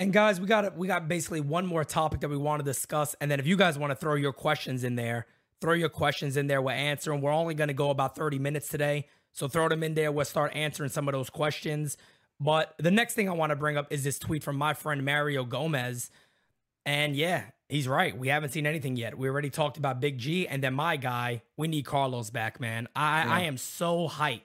And 0.00 0.12
guys, 0.12 0.40
we 0.40 0.46
got 0.46 0.76
we 0.76 0.86
got 0.86 1.08
basically 1.08 1.40
one 1.40 1.66
more 1.66 1.84
topic 1.84 2.20
that 2.20 2.28
we 2.28 2.36
want 2.36 2.60
to 2.60 2.64
discuss, 2.64 3.14
and 3.20 3.30
then 3.30 3.38
if 3.38 3.46
you 3.46 3.56
guys 3.56 3.78
want 3.78 3.92
to 3.92 3.94
throw 3.94 4.16
your 4.16 4.32
questions 4.32 4.82
in 4.82 4.96
there, 4.96 5.26
throw 5.60 5.72
your 5.72 5.88
questions 5.88 6.36
in 6.36 6.48
there. 6.48 6.60
We'll 6.60 6.74
answer 6.74 7.12
them. 7.12 7.20
We're 7.20 7.32
only 7.32 7.54
going 7.54 7.68
to 7.68 7.74
go 7.74 7.90
about 7.90 8.16
thirty 8.16 8.40
minutes 8.40 8.68
today, 8.68 9.06
so 9.32 9.46
throw 9.46 9.68
them 9.68 9.84
in 9.84 9.94
there. 9.94 10.10
We'll 10.10 10.24
start 10.24 10.54
answering 10.54 10.90
some 10.90 11.06
of 11.08 11.12
those 11.12 11.30
questions. 11.30 11.96
But 12.40 12.74
the 12.78 12.90
next 12.90 13.14
thing 13.14 13.28
I 13.28 13.32
want 13.32 13.50
to 13.50 13.56
bring 13.56 13.76
up 13.76 13.86
is 13.90 14.02
this 14.02 14.18
tweet 14.18 14.42
from 14.42 14.56
my 14.56 14.74
friend 14.74 15.04
Mario 15.04 15.44
Gomez, 15.44 16.10
and 16.86 17.16
yeah, 17.16 17.44
he's 17.68 17.88
right. 17.88 18.16
We 18.16 18.28
haven't 18.28 18.50
seen 18.50 18.66
anything 18.66 18.96
yet. 18.96 19.16
We 19.16 19.28
already 19.28 19.50
talked 19.50 19.76
about 19.76 20.00
Big 20.00 20.18
G, 20.18 20.46
and 20.48 20.62
then 20.62 20.74
my 20.74 20.96
guy. 20.96 21.42
We 21.56 21.68
need 21.68 21.84
Carlos 21.84 22.30
back, 22.30 22.60
man. 22.60 22.88
I 22.94 23.22
I 23.22 23.40
am 23.42 23.56
so 23.56 24.08
hyped 24.08 24.40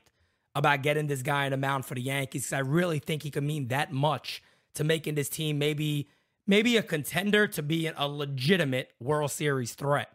about 0.56 0.82
getting 0.82 1.08
this 1.08 1.22
guy 1.22 1.46
in 1.46 1.52
the 1.52 1.58
mound 1.58 1.86
for 1.86 1.94
the 1.96 2.02
Yankees 2.02 2.52
I 2.52 2.60
really 2.60 3.00
think 3.00 3.22
he 3.24 3.30
could 3.32 3.44
mean 3.44 3.68
that 3.68 3.92
much 3.94 4.42
to 4.74 4.84
making 4.84 5.16
this 5.16 5.30
team 5.30 5.58
maybe 5.60 6.08
maybe 6.48 6.76
a 6.78 6.84
contender 6.84 7.48
to 7.48 7.62
be 7.62 7.88
a 7.88 8.08
legitimate 8.08 8.92
World 9.00 9.32
Series 9.32 9.74
threat. 9.74 10.12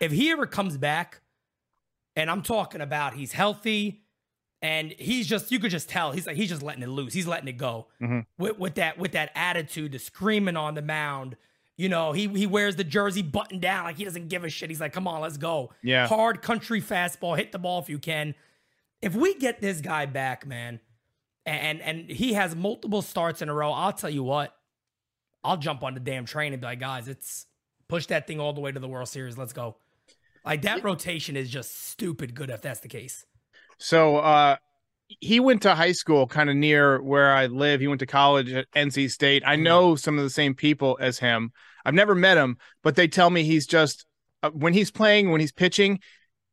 If 0.00 0.10
he 0.12 0.30
ever 0.30 0.46
comes 0.46 0.76
back, 0.78 1.20
and 2.16 2.30
I'm 2.30 2.42
talking 2.42 2.80
about 2.80 3.14
he's 3.14 3.32
healthy 3.32 4.00
and 4.62 4.92
he's 4.98 5.26
just 5.26 5.52
you 5.52 5.58
could 5.58 5.70
just 5.70 5.88
tell 5.90 6.12
he's 6.12 6.26
like 6.26 6.36
he's 6.36 6.48
just 6.48 6.62
letting 6.62 6.82
it 6.82 6.88
loose. 6.88 7.12
He's 7.12 7.26
letting 7.26 7.48
it 7.48 7.58
go 7.58 7.88
Mhm. 8.00 8.24
with, 8.38 8.58
with 8.58 8.74
that 8.76 8.98
with 8.98 9.12
that 9.12 9.30
attitude, 9.34 9.92
the 9.92 9.98
screaming 9.98 10.56
on 10.56 10.74
the 10.74 10.82
mound. 10.82 11.36
You 11.76 11.88
know, 11.88 12.12
he 12.12 12.28
he 12.28 12.46
wears 12.46 12.76
the 12.76 12.84
jersey 12.84 13.22
button 13.22 13.58
down 13.58 13.84
like 13.84 13.96
he 13.96 14.04
doesn't 14.04 14.28
give 14.28 14.44
a 14.44 14.48
shit. 14.48 14.70
He's 14.70 14.80
like, 14.80 14.92
come 14.92 15.08
on, 15.08 15.20
let's 15.20 15.36
go. 15.36 15.72
Yeah. 15.82 16.06
Hard 16.06 16.40
country 16.40 16.80
fastball, 16.80 17.36
hit 17.36 17.50
the 17.50 17.58
ball 17.58 17.80
if 17.80 17.88
you 17.88 17.98
can. 17.98 18.34
If 19.02 19.14
we 19.14 19.34
get 19.34 19.60
this 19.60 19.80
guy 19.80 20.06
back, 20.06 20.46
man, 20.46 20.80
and 21.44 21.80
and 21.80 22.08
he 22.08 22.34
has 22.34 22.54
multiple 22.54 23.02
starts 23.02 23.42
in 23.42 23.48
a 23.48 23.54
row, 23.54 23.72
I'll 23.72 23.92
tell 23.92 24.10
you 24.10 24.22
what, 24.22 24.54
I'll 25.42 25.56
jump 25.56 25.82
on 25.82 25.94
the 25.94 26.00
damn 26.00 26.26
train 26.26 26.52
and 26.52 26.60
be 26.62 26.66
like, 26.66 26.80
guys, 26.80 27.08
it's 27.08 27.46
push 27.88 28.06
that 28.06 28.26
thing 28.26 28.40
all 28.40 28.52
the 28.52 28.60
way 28.60 28.70
to 28.70 28.80
the 28.80 28.88
World 28.88 29.08
Series. 29.08 29.36
Let's 29.36 29.52
go. 29.52 29.76
Like 30.44 30.62
that 30.62 30.84
rotation 30.84 31.36
is 31.36 31.50
just 31.50 31.88
stupid 31.88 32.34
good 32.34 32.50
if 32.50 32.62
that's 32.62 32.80
the 32.80 32.88
case. 32.88 33.26
So 33.78 34.18
uh 34.18 34.56
he 35.08 35.38
went 35.40 35.62
to 35.62 35.74
high 35.74 35.92
school 35.92 36.26
kind 36.26 36.48
of 36.50 36.56
near 36.56 37.00
where 37.02 37.32
I 37.34 37.46
live. 37.46 37.80
He 37.80 37.88
went 37.88 38.00
to 38.00 38.06
college 38.06 38.52
at 38.52 38.70
NC 38.72 39.10
State. 39.10 39.42
I 39.46 39.56
know 39.56 39.96
some 39.96 40.16
of 40.18 40.24
the 40.24 40.30
same 40.30 40.54
people 40.54 40.96
as 41.00 41.18
him. 41.18 41.52
I've 41.84 41.94
never 41.94 42.14
met 42.14 42.36
him, 42.38 42.56
but 42.82 42.96
they 42.96 43.08
tell 43.08 43.28
me 43.30 43.42
he's 43.44 43.66
just 43.66 44.06
uh, 44.42 44.50
when 44.50 44.72
he's 44.72 44.90
playing, 44.90 45.30
when 45.30 45.40
he's 45.40 45.52
pitching, 45.52 46.00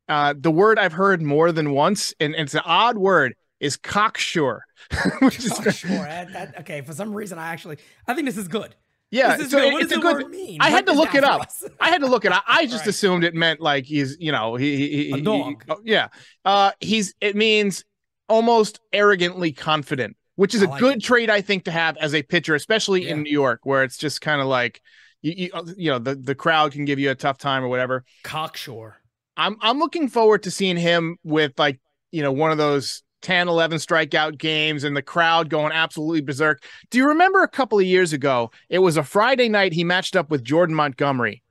uh, 0.10 0.34
the 0.38 0.51
word 0.51 0.77
I've 0.79 0.93
heard 0.93 1.22
more 1.22 1.51
than 1.53 1.72
once, 1.72 2.13
and, 2.20 2.34
and 2.36 2.43
it's 2.43 2.53
an 2.53 2.62
odd 2.65 2.98
word, 2.98 3.34
is 3.60 3.77
cocksure. 3.77 4.63
That- 5.22 6.29
that- 6.34 6.60
okay, 6.62 6.81
for 6.81 6.93
some 6.93 7.13
reason, 7.13 7.38
I 7.39 7.48
actually 7.48 7.77
I 8.08 8.13
think 8.13 8.25
this 8.27 8.38
is 8.38 8.48
good. 8.48 8.75
yeah. 9.12 9.38
This 9.38 9.46
is 9.48 9.51
so 9.51 9.60
good. 9.60 9.67
it- 9.67 9.74
What 9.74 9.81
it's 9.84 9.89
does 9.89 9.98
a 10.00 10.01
good. 10.01 10.24
word 10.24 10.31
mean? 10.31 10.58
I 10.62 10.70
had 10.70 10.86
Break 10.86 10.96
to 10.98 11.01
look 11.01 11.15
it 11.15 11.24
up. 11.24 11.50
I 11.79 11.89
had 11.89 12.01
to 12.01 12.08
look 12.08 12.25
it 12.25 12.31
up. 12.31 12.43
I 12.48 12.65
just 12.65 12.79
Right. 12.81 12.88
assumed 12.88 13.24
it 13.24 13.34
meant 13.34 13.60
like 13.62 13.86
he's, 13.86 14.17
you 14.20 14.31
know, 14.31 14.55
he, 14.55 14.75
he, 14.77 14.88
he 15.05 15.12
A 15.12 15.17
he- 15.17 15.27
oh, 15.70 15.79
yeah. 15.84 16.08
Uh, 16.46 16.72
he's. 16.79 17.13
It 17.22 17.36
means 17.36 17.84
almost 18.32 18.80
arrogantly 18.94 19.52
confident, 19.52 20.16
which 20.36 20.56
is 20.56 20.64
I 20.64 20.66
a 20.66 20.70
like 20.70 20.80
good 20.80 20.98
it. 20.98 21.04
trait 21.04 21.30
I 21.30 21.42
think 21.42 21.66
to 21.66 21.72
have 21.72 21.98
as 21.98 22.16
a 22.16 22.24
pitcher, 22.24 22.56
especially 22.56 23.04
Yeah. 23.06 23.12
in 23.12 23.24
New 23.24 23.32
York, 23.32 23.60
where 23.64 23.84
it's 23.84 23.98
just 23.98 24.22
kind 24.22 24.42
of 24.42 24.48
like 24.48 24.82
you, 25.22 25.34
you, 25.38 25.50
uh, 25.54 25.64
you 25.78 25.92
know, 25.92 26.00
the 26.00 26.16
the 26.16 26.34
crowd 26.36 26.72
can 26.72 26.86
give 26.86 26.98
you 27.00 27.12
a 27.12 27.16
tough 27.16 27.38
time 27.38 27.64
or 27.64 27.68
whatever. 27.68 28.04
Cocksure. 28.24 28.96
I'm 29.38 29.56
I'm 29.62 29.80
looking 29.80 30.08
forward 30.10 30.44
to 30.44 30.52
seeing 30.52 30.78
him 30.78 31.18
with 31.24 31.54
like 31.60 31.80
you 32.12 32.22
know 32.24 32.32
one 32.32 32.52
of 32.52 32.58
those 32.58 33.04
10 33.22 33.48
11 33.48 33.78
strikeout 33.78 34.38
games 34.40 34.84
and 34.84 34.98
the 34.98 35.02
crowd 35.04 35.50
going 35.50 35.72
absolutely 35.72 36.22
berserk. 36.22 36.64
Do 36.90 36.98
you 36.98 37.08
remember 37.10 37.44
a 37.44 37.48
couple 37.48 37.78
of 37.78 37.86
years 37.86 38.14
ago? 38.14 38.50
It 38.70 38.80
was 38.80 38.98
a 38.98 39.04
Friday 39.04 39.48
night 39.48 39.74
he 39.74 39.84
matched 39.84 40.16
up 40.16 40.32
with 40.32 40.44
Jordan 40.44 40.76
Montgomery 40.76 41.44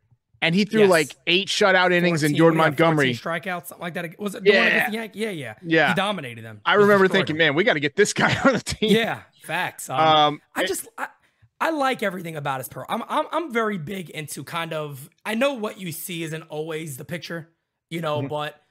and 0.43 0.55
he 0.55 0.65
threw 0.65 0.81
Yes. 0.81 0.91
like 0.91 1.17
eight 1.27 1.49
shutout 1.49 1.93
innings 1.93 2.23
in 2.23 2.35
Jordan 2.35 2.59
Montgomery. 2.59 3.13
strikeouts, 3.15 3.67
something 3.67 3.79
like 3.83 3.95
that. 3.95 4.19
Was 4.19 4.35
it 4.35 4.43
the 4.45 4.51
one 4.51 4.57
Yeah. 4.59 4.67
against 4.67 4.91
the 4.93 4.97
Yankees? 4.99 5.21
Yeah, 5.23 5.31
yeah. 5.31 5.55
Yeah. 5.63 5.89
He 5.89 5.95
dominated 5.95 6.45
them. 6.45 6.61
I 6.65 6.75
remember 6.75 7.09
thinking, 7.09 7.37
man, 7.37 7.55
we 7.55 7.65
got 7.65 7.75
to 7.75 7.81
get 7.81 7.97
this 7.97 8.13
guy 8.13 8.35
on 8.45 8.53
the 8.55 8.61
team. 8.61 8.91
Yeah, 8.91 9.23
facts. 9.43 9.89
Um, 9.91 9.99
Um, 10.01 10.41
I 10.55 10.65
just 10.65 10.89
I, 10.99 11.09
I 11.61 11.71
like 11.71 12.03
everything 12.03 12.37
about 12.37 12.61
his 12.61 12.69
pro. 12.69 12.85
I'm, 12.89 13.03
I'm 13.09 13.27
I'm 13.33 13.53
very 13.53 13.77
big 13.79 14.09
into 14.11 14.43
kind 14.45 14.73
of 14.73 15.11
I 15.27 15.35
know 15.35 15.53
what 15.55 15.79
you 15.79 15.93
see 15.93 16.23
isn't 16.23 16.43
always 16.45 16.97
the 16.97 17.05
picture, 17.05 17.51
you 17.91 18.01
know, 18.01 18.23
Mhm. 18.23 18.29
but 18.31 18.63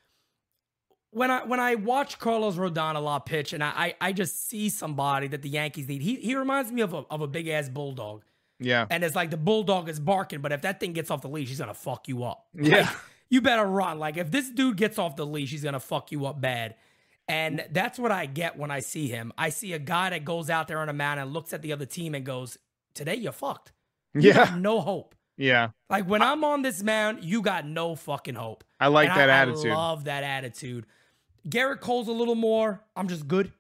when 1.12 1.32
I 1.32 1.44
when 1.44 1.60
I 1.60 1.76
watch 1.76 2.20
Carlos 2.20 2.56
Rodon 2.56 2.96
a 2.96 3.00
lot 3.00 3.26
pitch 3.26 3.54
and 3.54 3.64
I, 3.64 3.70
I 4.02 4.10
I 4.10 4.12
just 4.14 4.48
see 4.50 4.70
somebody 4.70 5.28
that 5.28 5.42
the 5.42 5.50
Yankees 5.50 5.88
need. 5.88 6.02
He 6.02 6.16
he 6.16 6.36
reminds 6.36 6.72
me 6.72 6.82
of 6.82 6.94
a 6.94 7.04
of 7.10 7.22
a 7.22 7.28
big 7.28 7.48
ass 7.48 7.70
bulldog. 7.70 8.24
Yeah. 8.60 8.86
And 8.90 9.04
it's 9.04 9.16
like 9.16 9.30
the 9.32 9.38
bulldog 9.38 9.88
is 9.90 10.00
barking, 10.00 10.42
but 10.42 10.52
if 10.52 10.62
that 10.64 10.80
thing 10.80 10.94
gets 10.94 11.10
off 11.12 11.22
the 11.22 11.30
leash, 11.30 11.48
he's 11.50 11.60
gonna 11.60 11.74
fuck 11.74 12.08
you 12.08 12.24
up. 12.24 12.48
Yeah. 12.54 12.82
Like, 12.82 12.90
you 13.30 13.42
better 13.42 13.66
run. 13.66 14.00
Like 14.00 14.18
if 14.18 14.32
this 14.32 14.50
dude 14.50 14.76
gets 14.78 14.98
off 14.98 15.16
the 15.16 15.26
leash, 15.26 15.52
he's 15.52 15.64
gonna 15.64 15.80
fuck 15.80 16.12
you 16.12 16.26
up 16.26 16.42
bad. 16.42 16.76
And 17.28 17.64
that's 17.72 18.00
what 18.00 18.12
I 18.12 18.26
get 18.26 18.58
when 18.58 18.72
I 18.72 18.80
see 18.80 19.08
him. 19.08 19.32
I 19.38 19.50
see 19.50 19.74
a 19.74 19.80
guy 19.80 20.10
that 20.10 20.26
goes 20.26 20.50
out 20.50 20.68
there 20.68 20.80
on 20.80 20.90
a 20.90 20.94
mound 20.94 21.20
and 21.20 21.32
looks 21.32 21.54
at 21.54 21.62
the 21.62 21.72
other 21.74 21.86
team 21.86 22.16
and 22.16 22.26
goes, 22.26 22.58
"Today 22.96 23.16
you're 23.16 23.32
fucked. 23.32 23.72
You 24.16 24.22
Yeah. 24.32 24.56
no 24.58 24.82
hope." 24.82 25.14
Yeah. 25.38 25.70
Like 25.90 26.06
when 26.10 26.22
I'm 26.24 26.44
on 26.44 26.64
this 26.64 26.82
mound, 26.84 27.24
you 27.24 27.42
got 27.44 27.66
no 27.68 27.96
fucking 27.96 28.34
hope. 28.36 28.64
I 28.80 28.88
like 28.88 29.10
And 29.10 29.20
that 29.20 29.30
I, 29.30 29.34
attitude. 29.44 29.72
I 29.72 29.76
love 29.76 30.06
that 30.06 30.24
attitude. 30.24 30.86
Gerrit 31.48 31.80
Cole's 31.82 32.08
a 32.08 32.12
little 32.12 32.36
more. 32.36 32.84
I'm 32.96 33.08
just 33.08 33.28
good. 33.28 33.52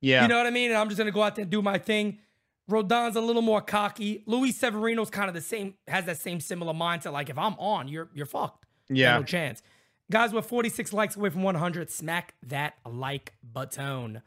yeah. 0.00 0.22
You 0.22 0.28
know 0.28 0.36
what 0.38 0.46
I 0.46 0.50
mean? 0.50 0.70
And 0.70 0.78
I'm 0.78 0.88
just 0.88 0.96
gonna 0.98 1.10
go 1.10 1.22
out 1.22 1.34
there 1.34 1.42
and 1.42 1.50
do 1.50 1.60
my 1.62 1.78
thing. 1.78 2.20
Rodon's 2.68 3.16
a 3.16 3.20
little 3.20 3.42
more 3.42 3.60
cocky. 3.60 4.22
Luis 4.26 4.56
Severino's 4.56 5.10
kind 5.10 5.28
of 5.28 5.34
the 5.34 5.40
same, 5.40 5.74
has 5.86 6.04
that 6.06 6.18
same 6.18 6.40
similar 6.40 6.72
mindset. 6.72 7.12
Like 7.12 7.30
if 7.30 7.38
I'm 7.38 7.54
on, 7.58 7.88
you're 7.88 8.08
you're 8.14 8.26
fucked. 8.26 8.66
Yeah. 8.88 9.18
No 9.18 9.22
chance. 9.24 9.62
Guys, 10.10 10.32
we're 10.32 10.42
46 10.42 10.92
likes 10.92 11.16
away 11.16 11.30
from 11.30 11.42
100. 11.42 11.90
Smack 11.90 12.34
that 12.44 12.74
like 12.88 13.34
button. 13.42 14.22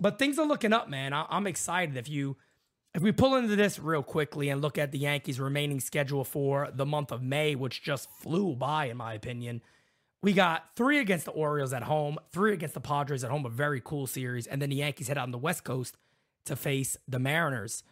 But 0.00 0.18
things 0.18 0.38
are 0.38 0.46
looking 0.46 0.72
up, 0.72 0.88
man. 0.88 1.12
I- 1.12 1.26
I'm 1.30 1.46
excited. 1.46 1.96
If 1.96 2.08
you 2.08 2.36
if 2.94 3.02
we 3.02 3.12
pull 3.12 3.34
into 3.36 3.56
this 3.56 3.78
real 3.78 4.02
quickly 4.02 4.48
and 4.48 4.62
look 4.62 4.78
at 4.78 4.90
the 4.90 4.98
Yankees' 4.98 5.38
remaining 5.38 5.80
schedule 5.80 6.24
for 6.24 6.70
the 6.72 6.86
month 6.86 7.12
of 7.12 7.22
May, 7.22 7.54
which 7.54 7.82
just 7.82 8.10
flew 8.10 8.54
by, 8.56 8.86
in 8.86 8.96
my 8.96 9.12
opinion, 9.12 9.60
we 10.22 10.32
got 10.32 10.70
three 10.76 10.98
against 10.98 11.26
the 11.26 11.30
Orioles 11.32 11.74
at 11.74 11.82
home, 11.82 12.16
three 12.32 12.54
against 12.54 12.74
the 12.74 12.80
Padres 12.80 13.22
at 13.22 13.30
home, 13.30 13.44
a 13.44 13.50
very 13.50 13.82
cool 13.84 14.06
series, 14.06 14.46
and 14.46 14.62
then 14.62 14.70
the 14.70 14.76
Yankees 14.76 15.08
head 15.08 15.18
out 15.18 15.24
on 15.24 15.30
the 15.30 15.36
West 15.38 15.62
Coast 15.62 15.94
to 16.46 16.56
face 16.56 16.96
the 17.06 17.18
Mariners. 17.18 17.82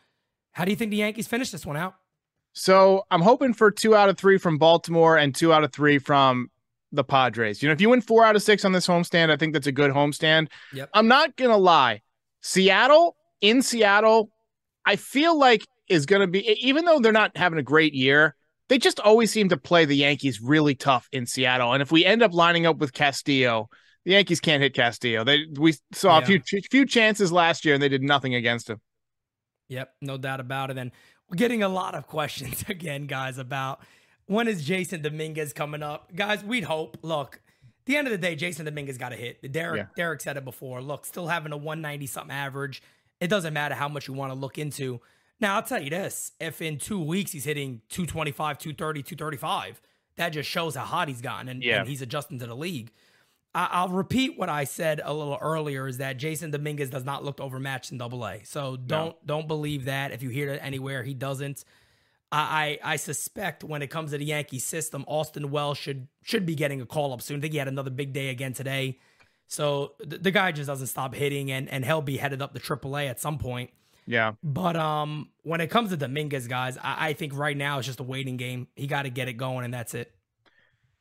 How 0.52 0.64
do 0.64 0.70
you 0.70 0.76
think 0.76 0.90
the 0.90 0.98
Yankees 0.98 1.26
finish 1.26 1.50
this 1.50 1.66
one 1.66 1.76
out? 1.76 1.94
So 2.52 3.04
I'm 3.10 3.20
hoping 3.20 3.52
for 3.52 3.70
two 3.70 3.94
out 3.96 4.08
of 4.08 4.16
three 4.16 4.38
from 4.38 4.58
Baltimore 4.58 5.16
and 5.16 5.34
two 5.34 5.52
out 5.52 5.64
of 5.64 5.72
three 5.72 5.98
from 5.98 6.50
the 6.92 7.04
Padres. 7.04 7.62
You 7.62 7.68
know, 7.68 7.72
if 7.72 7.80
you 7.80 7.90
win 7.90 8.00
four 8.00 8.24
out 8.24 8.36
of 8.36 8.42
six 8.42 8.64
on 8.64 8.72
this 8.72 8.86
homestand, 8.86 9.30
I 9.30 9.36
think 9.36 9.52
that's 9.52 9.66
a 9.66 9.72
good 9.72 9.90
homestand. 9.90 10.48
Yep. 10.72 10.90
I'm 10.94 11.08
not 11.08 11.36
gonna 11.36 11.56
lie. 11.56 12.02
Seattle 12.40 13.16
in 13.40 13.62
Seattle, 13.62 14.30
I 14.86 14.96
feel 14.96 15.36
like 15.36 15.66
is 15.88 16.06
gonna 16.06 16.28
be 16.28 16.48
even 16.64 16.84
though 16.84 17.00
they're 17.00 17.12
not 17.12 17.36
having 17.36 17.58
a 17.58 17.62
great 17.62 17.92
year, 17.92 18.36
they 18.68 18.78
just 18.78 19.00
always 19.00 19.32
seem 19.32 19.48
to 19.48 19.56
play 19.56 19.84
the 19.84 19.96
Yankees 19.96 20.40
really 20.40 20.76
tough 20.76 21.08
in 21.10 21.26
Seattle. 21.26 21.72
And 21.72 21.82
if 21.82 21.90
we 21.90 22.04
end 22.04 22.22
up 22.22 22.32
lining 22.32 22.66
up 22.66 22.78
with 22.78 22.92
Castillo, 22.92 23.68
the 24.04 24.12
Yankees 24.12 24.40
can't 24.40 24.62
hit 24.62 24.74
Castillo. 24.74 25.24
They 25.24 25.46
we 25.58 25.74
saw 25.92 26.18
Yeah. 26.18 26.22
a 26.22 26.40
few 26.40 26.60
few 26.70 26.86
chances 26.86 27.32
last 27.32 27.64
year 27.64 27.74
and 27.74 27.82
they 27.82 27.88
did 27.88 28.02
nothing 28.02 28.34
against 28.34 28.68
him. 28.70 28.80
Yep, 29.68 29.94
no 30.02 30.16
doubt 30.18 30.40
about 30.40 30.70
it. 30.70 30.78
And 30.78 30.90
we're 31.28 31.36
getting 31.36 31.62
a 31.62 31.68
lot 31.68 31.94
of 31.94 32.06
questions 32.06 32.64
again, 32.68 33.06
guys, 33.06 33.38
about 33.38 33.80
when 34.26 34.48
is 34.48 34.66
Jasson 34.68 35.02
Dominguez 35.02 35.52
coming 35.52 35.82
up? 35.82 36.14
Guys, 36.14 36.44
we'd 36.44 36.64
hope. 36.64 36.98
Look, 37.02 37.36
at 37.36 37.86
the 37.86 37.96
end 37.96 38.06
of 38.06 38.10
the 38.12 38.18
day, 38.18 38.36
Jasson 38.36 38.64
Dominguez 38.64 38.98
got 38.98 39.12
a 39.12 39.16
hit. 39.16 39.52
Derek, 39.52 39.78
Yeah. 39.78 39.86
Derek 39.96 40.20
said 40.20 40.36
it 40.36 40.44
before. 40.44 40.80
Look, 40.82 41.04
still 41.06 41.28
having 41.28 41.52
a 41.52 41.56
190 41.56 42.06
something 42.06 42.34
average. 42.34 42.82
It 43.20 43.28
doesn't 43.28 43.54
matter 43.54 43.74
how 43.74 43.88
much 43.88 44.08
you 44.08 44.14
want 44.14 44.32
to 44.32 44.38
look 44.38 44.58
into. 44.58 45.00
Now, 45.40 45.56
I'll 45.56 45.62
tell 45.62 45.82
you 45.82 45.90
this 45.90 46.32
if 46.40 46.60
in 46.62 46.78
two 46.78 47.00
weeks 47.00 47.32
he's 47.32 47.44
hitting 47.44 47.80
225, 47.88 48.58
230, 48.58 49.02
235, 49.02 49.80
that 50.16 50.28
just 50.30 50.48
shows 50.48 50.74
how 50.76 50.84
hot 50.84 51.08
he's 51.08 51.20
gotten 51.20 51.48
and, 51.48 51.62
Yeah. 51.62 51.80
and 51.80 51.88
he's 51.88 52.02
adjusting 52.02 52.38
to 52.38 52.46
the 52.46 52.54
league. 52.56 52.92
I'll 53.54 53.88
repeat 53.88 54.36
what 54.36 54.48
I 54.48 54.64
said 54.64 55.00
a 55.04 55.14
little 55.14 55.38
earlier: 55.40 55.86
is 55.86 55.98
that 55.98 56.18
Jasson 56.18 56.50
Dominguez 56.50 56.90
does 56.90 57.04
not 57.04 57.24
look 57.24 57.40
overmatched 57.40 57.92
in 57.92 57.98
Double 57.98 58.26
A. 58.26 58.40
So 58.44 58.76
don't 58.76 59.14
don't 59.24 59.46
believe 59.46 59.84
that. 59.84 60.10
If 60.10 60.22
you 60.22 60.30
hear 60.30 60.50
it 60.50 60.60
anywhere, 60.62 61.02
he 61.02 61.14
doesn't. 61.14 61.64
I, 62.32 62.78
I 62.82 62.92
I 62.92 62.96
suspect 62.96 63.62
when 63.62 63.80
it 63.82 63.88
comes 63.88 64.10
to 64.10 64.18
the 64.18 64.24
Yankee 64.24 64.58
system, 64.58 65.04
Austin 65.06 65.50
Wells 65.50 65.78
should 65.78 66.08
should 66.22 66.44
be 66.44 66.56
getting 66.56 66.80
a 66.80 66.86
call 66.86 67.12
up 67.12 67.22
soon. 67.22 67.38
I 67.38 67.40
think 67.42 67.52
he 67.52 67.58
had 67.58 67.68
another 67.68 67.90
big 67.90 68.12
day 68.12 68.30
again 68.30 68.54
today. 68.54 68.98
So 69.46 69.92
the, 70.00 70.18
the 70.18 70.30
guy 70.30 70.50
just 70.50 70.66
doesn't 70.66 70.88
stop 70.88 71.14
hitting, 71.14 71.52
and 71.52 71.68
and 71.68 71.84
he'll 71.84 72.02
be 72.02 72.16
headed 72.16 72.42
up 72.42 72.54
to 72.54 72.60
AAA 72.60 73.08
at 73.08 73.20
some 73.20 73.38
point. 73.38 73.70
Yeah. 74.06 74.32
But 74.42 74.76
um, 74.76 75.30
when 75.42 75.60
it 75.60 75.68
comes 75.68 75.90
to 75.90 75.96
Dominguez, 75.96 76.46
guys, 76.48 76.76
I, 76.78 77.08
I 77.08 77.12
think 77.12 77.34
right 77.36 77.56
now 77.56 77.78
it's 77.78 77.86
just 77.86 78.00
a 78.00 78.04
waiting 78.04 78.36
game. 78.36 78.68
He 78.76 78.86
got 78.86 79.02
to 79.02 79.10
get 79.10 79.28
it 79.28 79.34
going, 79.34 79.64
and 79.64 79.72
that's 79.72 79.94
it. 79.94 80.12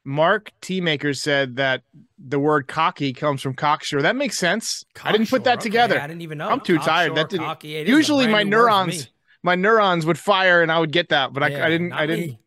Mark 0.06 0.52
T 0.62 0.82
Maker 0.82 1.14
said 1.14 1.56
that 1.58 1.84
the 2.18 2.40
word 2.40 2.68
cocky 2.68 3.14
comes 3.14 3.42
from 3.42 3.54
cocksure. 3.54 4.02
That 4.02 4.16
makes 4.16 4.38
sense. 4.38 4.84
I 5.04 5.12
didn't 5.12 5.30
put 5.30 5.46
that 5.46 5.60
okay, 5.60 5.64
together. 5.64 6.00
I 6.00 6.08
didn't 6.08 6.22
even 6.22 6.38
know. 6.38 6.50
I'm 6.50 6.60
too 6.60 6.78
tired. 6.78 7.16
That 7.16 7.30
didn't- 7.30 7.46
cocky, 7.46 7.76
it 7.76 7.88
is 7.88 7.94
a 7.94 7.98
Usually 7.98 8.28
my 8.28 8.44
new 8.44 8.58
word 8.58 8.64
for 8.64 8.68
neurons, 8.68 9.10
my 9.44 9.56
neurons 9.56 10.06
would 10.06 10.20
fire 10.20 10.62
and 10.62 10.72
I 10.72 10.80
would 10.80 10.92
get 10.92 11.10
that, 11.10 11.34
but 11.34 11.44
I, 11.44 11.48
Yeah, 11.50 11.66
I 11.66 11.70
didn't. 11.70 11.94
I 11.94 12.06
didn't. 12.06 12.38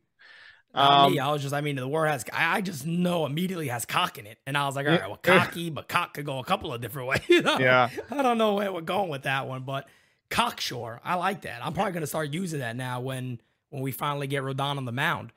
Not 0.74 1.12
me. 1.12 1.18
Um, 1.18 1.28
I 1.28 1.32
was 1.32 1.40
just, 1.40 1.54
I 1.54 1.62
mean, 1.62 1.76
the 1.76 1.88
word 1.88 2.06
has, 2.08 2.22
I, 2.30 2.58
I 2.58 2.60
just 2.60 2.86
know 2.86 3.24
immediately 3.24 3.68
has 3.68 3.86
cock 3.86 4.18
in 4.18 4.26
it. 4.26 4.38
And 4.46 4.58
I 4.58 4.66
was 4.66 4.76
like, 4.76 4.86
all 4.86 4.92
right, 4.92 5.06
well, 5.06 5.16
cocky, 5.16 5.70
but 5.70 5.88
cock 5.88 6.12
could 6.12 6.26
go 6.26 6.38
a 6.38 6.44
couple 6.44 6.70
of 6.70 6.82
different 6.82 7.08
ways. 7.08 7.20
Yeah. 7.28 7.88
I 8.10 8.22
don't 8.22 8.36
know 8.36 8.54
where 8.54 8.70
we're 8.70 8.82
going 8.82 9.08
with 9.08 9.22
that 9.22 9.48
one, 9.48 9.62
but 9.62 9.88
cocksure, 10.28 11.00
I 11.02 11.14
like 11.14 11.42
that. 11.42 11.64
I'm 11.64 11.72
probably 11.72 11.92
going 11.92 12.02
to 12.02 12.06
start 12.06 12.34
using 12.34 12.60
that 12.60 12.76
now 12.76 13.00
when, 13.00 13.40
when 13.70 13.80
we 13.80 13.90
finally 13.90 14.26
get 14.26 14.42
Rodon 14.42 14.76
on 14.76 14.84
the 14.84 14.92
mound. 14.92 15.32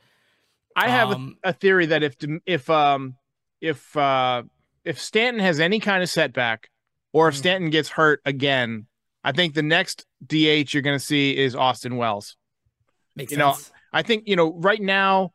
I 0.75 0.89
have 0.89 1.12
Um, 1.12 1.38
a, 1.43 1.49
a 1.49 1.53
theory 1.53 1.88
that 1.88 2.03
if 2.03 2.15
if 2.45 2.69
um 2.69 3.15
if 3.62 3.95
uh 3.97 4.43
if 4.86 4.99
Stanton 4.99 5.41
has 5.41 5.60
any 5.60 5.79
kind 5.79 6.01
of 6.01 6.10
setback, 6.10 6.69
or 7.12 7.27
if 7.27 7.36
Mhm. 7.36 7.38
Stanton 7.39 7.69
gets 7.69 7.89
hurt 7.89 8.21
again, 8.25 8.88
I 9.23 9.32
think 9.34 9.53
the 9.53 9.63
next 9.63 10.05
DH 10.25 10.73
you're 10.73 10.82
going 10.84 10.97
to 10.97 11.03
see 11.03 11.36
is 11.38 11.55
Austin 11.55 11.97
Wells. 11.97 12.38
Makes 13.15 13.34
You 13.34 13.38
know, 13.39 13.53
sense. 13.53 13.71
I 13.91 14.03
think 14.03 14.23
you 14.27 14.36
know 14.36 14.53
right 14.53 14.82
now, 14.82 15.34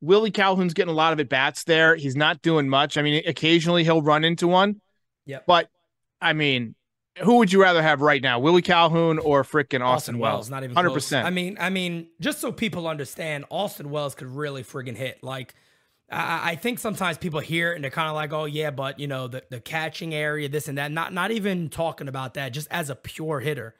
Willie 0.00 0.30
Calhoun's 0.30 0.72
getting 0.72 0.92
a 0.92 0.96
lot 0.96 1.12
of 1.12 1.20
at 1.20 1.28
bats 1.28 1.64
there. 1.64 1.94
He's 1.96 2.16
not 2.16 2.40
doing 2.40 2.68
much. 2.68 2.96
I 2.96 3.02
mean, 3.02 3.22
occasionally 3.26 3.84
he'll 3.84 4.00
run 4.02 4.24
into 4.24 4.48
one. 4.48 4.80
Yep. 5.26 5.44
But 5.46 5.68
I 6.20 6.32
mean, 6.32 6.74
who 7.22 7.36
would 7.36 7.52
you 7.52 7.60
rather 7.60 7.82
have 7.82 8.00
right 8.00 8.22
now, 8.22 8.38
Willie 8.38 8.62
Calhoun 8.62 9.18
or 9.18 9.42
frickin' 9.44 9.80
Austin, 9.80 9.82
Austin 9.82 10.18
Wells? 10.18 10.32
Wells, 10.34 10.50
not 10.50 10.64
even 10.64 10.74
hundred 10.74 10.90
percent. 10.92 11.26
I 11.26 11.30
mean, 11.30 11.56
I 11.60 11.70
mean, 11.70 12.08
just 12.20 12.40
so 12.40 12.50
people 12.52 12.88
understand, 12.88 13.44
Austin 13.50 13.90
Wells 13.90 14.14
could 14.14 14.28
really 14.28 14.62
friggin' 14.64 14.96
hit. 14.96 15.22
Like, 15.22 15.54
I, 16.10 16.52
I 16.52 16.54
think 16.56 16.78
sometimes 16.78 17.18
people 17.18 17.40
hear 17.40 17.72
it 17.72 17.76
and 17.76 17.84
they're 17.84 17.90
kind 17.90 18.08
of 18.08 18.14
like, 18.14 18.32
"Oh 18.32 18.44
yeah," 18.46 18.70
but 18.70 18.98
you 18.98 19.06
know, 19.06 19.28
the 19.28 19.42
the 19.50 19.60
catching 19.60 20.14
area, 20.14 20.48
this 20.48 20.66
and 20.68 20.78
that. 20.78 20.90
Not 20.90 21.12
not 21.12 21.30
even 21.30 21.68
talking 21.68 22.08
about 22.08 22.34
that. 22.34 22.52
Just 22.52 22.68
as 22.70 22.90
a 22.90 22.94
pure 22.96 23.40
hitter, 23.40 23.74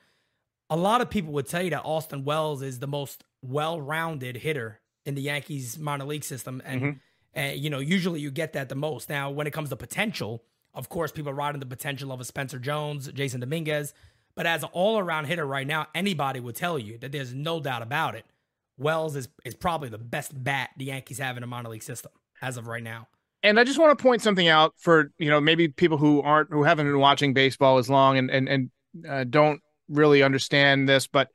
a 0.68 0.76
lot 0.76 1.00
of 1.00 1.10
people 1.10 1.32
would 1.32 1.48
tell 1.48 1.62
you 1.62 1.70
that 1.70 1.82
Austin 1.84 2.24
Wells 2.24 2.62
is 2.62 2.78
the 2.78 2.86
most 2.86 3.24
well-rounded 3.42 4.36
hitter 4.36 4.80
in 5.06 5.14
the 5.14 5.22
Yankees 5.22 5.78
minor 5.78 6.04
league 6.04 6.24
system, 6.24 6.60
and 6.64 6.82
Mhm. 6.82 7.00
and 7.34 7.58
you 7.58 7.70
know, 7.70 7.78
usually 7.78 8.20
you 8.20 8.30
get 8.30 8.52
that 8.52 8.68
the 8.68 8.74
most. 8.74 9.08
Now, 9.08 9.30
when 9.30 9.46
it 9.46 9.52
comes 9.52 9.70
to 9.70 9.76
potential, 9.76 10.44
of 10.74 10.88
course, 10.88 11.12
people 11.12 11.32
riding 11.32 11.60
the 11.60 11.66
potential 11.66 12.12
of 12.12 12.20
a 12.20 12.24
Spencer 12.24 12.58
Jones, 12.58 13.08
Jasson 13.08 13.40
Dominguez. 13.40 13.92
But 14.36 14.46
as 14.46 14.62
an 14.62 14.70
all-around 14.72 15.26
hitter 15.26 15.44
right 15.44 15.66
now, 15.66 15.88
anybody 15.94 16.40
would 16.40 16.54
tell 16.56 16.78
you 16.78 16.98
that 16.98 17.12
there's 17.12 17.34
no 17.34 17.60
doubt 17.60 17.82
about 17.82 18.14
it. 18.14 18.24
Wells 18.78 19.16
is 19.16 19.28
is 19.44 19.54
probably 19.54 19.88
the 19.88 19.98
best 19.98 20.32
bat 20.42 20.70
the 20.76 20.86
Yankees 20.86 21.18
have 21.18 21.36
in 21.36 21.42
a 21.42 21.46
minor 21.46 21.68
league 21.68 21.82
system 21.82 22.12
as 22.40 22.56
of 22.56 22.66
right 22.66 22.82
now. 22.82 23.08
and 23.42 23.58
I 23.58 23.64
just 23.64 23.78
want 23.78 23.96
to 23.96 24.02
point 24.02 24.22
something 24.22 24.48
out 24.48 24.74
for 24.78 25.12
you 25.18 25.28
know 25.30 25.40
maybe 25.40 25.68
people 25.68 25.98
who 25.98 26.22
aren't 26.22 26.50
who 26.50 26.62
haven't 26.62 26.86
been 26.86 26.98
watching 26.98 27.34
baseball 27.34 27.78
as 27.78 27.90
long 27.90 28.18
and 28.18 28.30
and 28.30 28.48
and 28.48 28.70
uh, 29.08 29.24
don't 29.24 29.60
really 29.88 30.22
understand 30.22 30.88
this, 30.88 31.06
but 31.06 31.28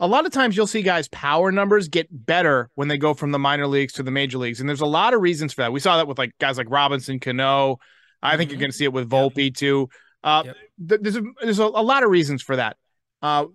a 0.00 0.06
lot 0.06 0.26
of 0.26 0.32
times 0.32 0.56
you'll 0.56 0.66
see 0.66 0.82
guys' 0.82 1.08
power 1.08 1.50
numbers 1.50 1.88
get 1.88 2.06
better 2.10 2.70
when 2.74 2.88
they 2.88 2.98
go 2.98 3.14
from 3.14 3.32
the 3.32 3.38
minor 3.38 3.66
leagues 3.66 3.92
to 3.94 4.02
the 4.02 4.10
major 4.10 4.38
leagues, 4.38 4.60
and 4.60 4.68
there's 4.68 4.80
a 4.80 4.86
lot 4.86 5.14
of 5.14 5.20
reasons 5.20 5.52
for 5.52 5.62
that. 5.62 5.72
We 5.72 5.80
saw 5.80 5.96
that 5.96 6.08
with 6.08 6.18
like 6.18 6.32
guys 6.38 6.58
like 6.58 6.70
Robinson, 6.70 7.20
Cano. 7.20 7.78
I 8.22 8.36
think 8.36 8.50
you're 8.50 8.56
Mhm. 8.56 8.60
going 8.60 8.70
to 8.70 8.76
see 8.76 8.84
it 8.84 8.92
with 8.92 9.08
Volpe 9.08 9.54
too. 9.54 9.88
Uh, 10.24 10.42
Yep. 10.46 10.56
th- 10.88 11.00
there's 11.02 11.16
a, 11.16 11.22
there's 11.42 11.58
a, 11.58 11.64
a 11.64 11.82
lot 11.82 12.02
of 12.02 12.10
reasons 12.10 12.42
for 12.42 12.56
that. 12.56 12.76
Uh, 13.22 13.46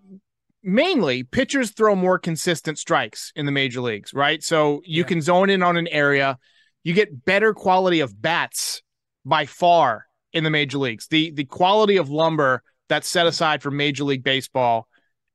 mainly, 0.62 1.24
pitchers 1.24 1.72
throw 1.72 1.96
more 1.96 2.18
consistent 2.20 2.78
strikes 2.78 3.32
in 3.36 3.46
the 3.46 3.52
major 3.52 3.82
leagues, 3.82 4.14
right? 4.14 4.42
So 4.44 4.82
you 4.86 5.02
Yeah. 5.04 5.08
can 5.08 5.22
zone 5.22 5.50
in 5.50 5.62
on 5.64 5.78
an 5.78 5.88
area 5.88 6.38
you 6.86 6.94
get 6.94 7.24
better 7.24 7.54
quality 7.54 8.02
of 8.02 8.22
bats 8.22 8.82
by 9.24 9.46
far 9.46 10.06
in 10.34 10.44
the 10.44 10.50
major 10.50 10.78
leagues. 10.78 11.08
The 11.08 11.32
the 11.32 11.46
quality 11.46 11.96
of 11.96 12.10
lumber 12.10 12.62
that's 12.90 13.08
set 13.08 13.26
aside 13.26 13.62
for 13.64 13.72
Major 13.72 14.04
League 14.04 14.24
Baseball, 14.24 14.90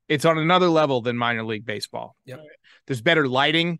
it's 0.07 0.25
on 0.25 0.37
another 0.37 0.67
level 0.69 1.01
than 1.01 1.17
minor 1.17 1.43
league 1.43 1.65
baseball. 1.65 2.15
Yep. 2.25 2.41
There's 2.85 3.01
better 3.01 3.27
lighting, 3.27 3.79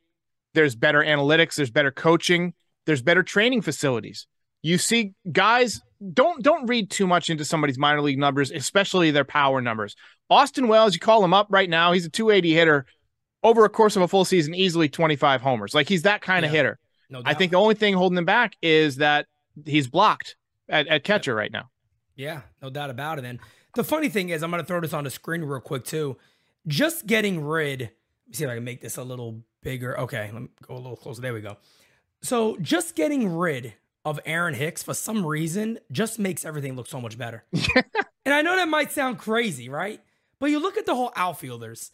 there's 0.55 0.75
better 0.75 1.01
analytics, 1.03 1.55
there's 1.55 1.69
better 1.69 1.91
coaching, 1.91 2.55
there's 2.87 3.03
better 3.03 3.21
training 3.21 3.61
facilities. 3.61 4.25
You 4.61 4.77
see 4.77 5.13
guys 5.31 5.81
don't 6.13 6.43
don't 6.43 6.67
read 6.67 6.89
too 6.89 7.07
much 7.07 7.29
into 7.29 7.45
somebody's 7.45 7.77
minor 7.77 8.01
league 8.01 8.17
numbers, 8.17 8.51
especially 8.51 9.11
their 9.11 9.25
power 9.25 9.61
numbers. 9.61 9.95
Austin 10.29 10.67
Wells, 10.67 10.93
you 10.93 10.99
call 10.99 11.23
him 11.23 11.33
up 11.33 11.47
right 11.49 11.69
now, 11.69 11.91
he's 11.91 12.05
a 12.05 12.09
280 12.09 12.53
hitter 12.53 12.85
over 13.43 13.65
a 13.65 13.69
course 13.69 13.95
of 13.95 14.01
a 14.01 14.07
full 14.07 14.25
season, 14.25 14.53
easily 14.53 14.89
25 14.89 15.41
homers. 15.41 15.73
Like 15.73 15.87
he's 15.87 16.03
that 16.03 16.21
kind 16.21 16.45
of 16.45 16.51
hitter. 16.51 16.77
No, 17.09 17.21
I 17.25 17.33
think 17.33 17.51
the 17.51 17.57
only 17.57 17.75
thing 17.75 17.95
holding 17.95 18.17
him 18.17 18.25
back 18.25 18.55
is 18.61 18.97
that 18.97 19.25
he's 19.65 19.87
blocked 19.87 20.35
at, 20.67 20.87
at 20.87 21.03
catcher 21.03 21.33
right 21.33 21.51
now. 21.51 21.69
Yeah, 22.15 22.41
no 22.61 22.69
doubt 22.69 22.89
about 22.89 23.17
it. 23.17 23.25
And 23.25 23.39
the 23.75 23.83
funny 23.83 24.09
thing 24.09 24.29
is, 24.29 24.43
I'm 24.43 24.51
going 24.51 24.61
to 24.61 24.67
throw 24.67 24.81
this 24.81 24.93
on 24.93 25.05
the 25.05 25.09
screen 25.09 25.41
real 25.41 25.61
quick 25.61 25.85
too. 25.85 26.17
Just 26.67 27.07
getting 27.07 27.43
rid. 27.43 27.81
Let 27.81 27.89
me 28.27 28.33
see 28.33 28.43
if 28.43 28.49
I 28.49 28.55
can 28.55 28.63
make 28.63 28.81
this 28.81 28.97
a 28.97 29.03
little 29.03 29.41
bigger. 29.63 29.99
Okay, 30.01 30.29
let 30.31 30.41
me 30.41 30.49
go 30.61 30.75
a 30.75 30.75
little 30.75 30.97
closer. 30.97 31.21
There 31.21 31.33
we 31.33 31.41
go. 31.41 31.57
So 32.21 32.57
just 32.57 32.95
getting 32.95 33.35
rid 33.35 33.73
of 34.05 34.19
Aaron 34.25 34.53
Hicks 34.53 34.83
for 34.83 34.93
some 34.93 35.25
reason 35.25 35.79
just 35.91 36.19
makes 36.19 36.45
everything 36.45 36.75
look 36.75 36.87
so 36.87 37.01
much 37.01 37.17
better. 37.17 37.43
and 38.25 38.33
I 38.33 38.41
know 38.41 38.55
that 38.55 38.67
might 38.67 38.91
sound 38.91 39.17
crazy, 39.17 39.69
right? 39.69 40.01
But 40.39 40.51
you 40.51 40.59
look 40.59 40.77
at 40.77 40.85
the 40.85 40.95
whole 40.95 41.11
outfielders. 41.15 41.91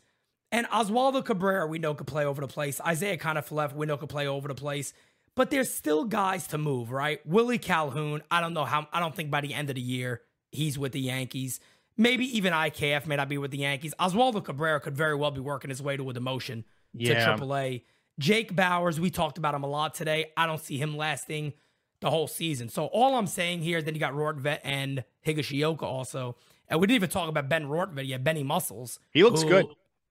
And 0.52 0.68
Oswaldo 0.68 1.26
Cabrera, 1.26 1.68
we 1.68 1.80
know 1.80 1.94
could 1.96 2.08
play 2.08 2.24
over 2.24 2.40
the 2.42 2.48
place. 2.48 2.80
Isaiah 2.80 3.18
Conniff, 3.18 3.74
we 3.74 3.86
know 3.86 3.98
could 3.98 4.10
play 4.10 4.28
over 4.28 4.48
the 4.48 4.56
place. 4.56 4.94
But 5.36 5.50
there's 5.50 5.74
still 5.74 6.06
guys 6.06 6.48
to 6.48 6.58
move, 6.58 6.92
right? 6.92 7.20
Willie 7.26 7.58
Calhoun, 7.58 8.22
I 8.32 8.40
don't 8.40 8.54
know 8.54 8.64
how, 8.64 8.88
I 8.94 9.00
don't 9.02 9.14
think 9.14 9.32
by 9.32 9.42
the 9.42 9.54
end 9.54 9.70
of 9.70 9.76
the 9.76 9.82
year 9.82 10.22
he's 10.52 10.80
with 10.80 10.94
the 10.94 11.02
Yankees. 11.02 11.60
Maybe 11.98 12.26
even 12.38 12.54
IKF 12.54 13.06
may 13.06 13.16
not 13.18 13.28
be 13.28 13.38
with 13.38 13.52
the 13.52 13.58
Yankees. 13.58 13.94
Oswaldo 14.00 14.44
Cabrera 14.44 14.80
could 14.80 14.96
very 14.96 15.16
well 15.16 15.32
be 15.32 15.42
working 15.42 15.70
his 15.70 15.82
way 15.82 15.98
to 15.98 16.10
a 16.10 16.14
demotion 16.14 16.64
Yeah. 16.94 17.26
to 17.36 17.44
AAA. 17.44 17.82
Jake 18.18 18.56
Bauers, 18.56 18.98
we 19.00 19.10
talked 19.10 19.38
about 19.38 19.56
him 19.56 19.64
a 19.64 19.68
lot 19.68 19.94
today. 19.94 20.32
I 20.38 20.46
don't 20.46 20.62
see 20.62 20.78
him 20.78 20.96
lasting 20.96 21.54
the 22.06 22.12
whole 22.12 22.28
season. 22.28 22.70
So 22.70 22.86
all 22.86 23.16
I'm 23.16 23.26
saying 23.26 23.64
here, 23.64 23.82
then 23.82 23.96
you 23.96 24.00
got 24.00 24.14
Rortvedt 24.14 24.60
and 24.64 25.04
Higashioka 25.26 25.82
also. 25.82 26.36
And 26.70 26.80
we 26.80 26.86
didn't 26.86 26.98
even 26.98 27.10
talk 27.10 27.28
about 27.28 27.50
Ben 27.50 27.66
Rortvedt 27.66 28.08
yet, 28.08 28.24
Benny 28.24 28.44
Muscles. 28.44 29.00
He 29.12 29.24
looks 29.24 29.42
who- 29.42 29.50
good. 29.50 29.66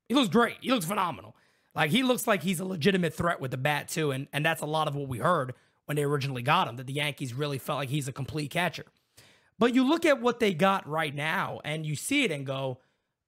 He 0.08 0.14
looks 0.14 0.28
great. 0.28 0.56
He 0.60 0.70
looks 0.70 0.84
phenomenal. 0.84 1.36
Like 1.74 1.90
he 1.92 2.02
looks 2.02 2.26
like 2.26 2.42
he's 2.42 2.58
a 2.58 2.64
legitimate 2.64 3.14
threat 3.14 3.40
with 3.40 3.52
the 3.52 3.56
bat 3.56 3.88
too, 3.88 4.10
and 4.10 4.26
and 4.32 4.44
that's 4.44 4.60
a 4.60 4.66
lot 4.66 4.86
of 4.86 4.94
what 4.94 5.08
we 5.08 5.18
heard 5.18 5.54
when 5.86 5.96
they 5.96 6.02
originally 6.02 6.42
got 6.42 6.68
him. 6.68 6.76
That 6.76 6.86
the 6.86 6.92
Yankees 6.92 7.32
really 7.32 7.58
felt 7.58 7.78
like 7.78 7.88
he's 7.88 8.06
a 8.06 8.12
complete 8.12 8.50
catcher. 8.50 8.84
But 9.58 9.74
you 9.74 9.88
look 9.88 10.04
at 10.04 10.20
what 10.20 10.40
they 10.40 10.52
got 10.52 10.86
right 10.86 11.14
now, 11.14 11.60
and 11.64 11.86
you 11.86 11.96
see 11.96 12.24
it 12.24 12.30
and 12.32 12.44
go, 12.44 12.80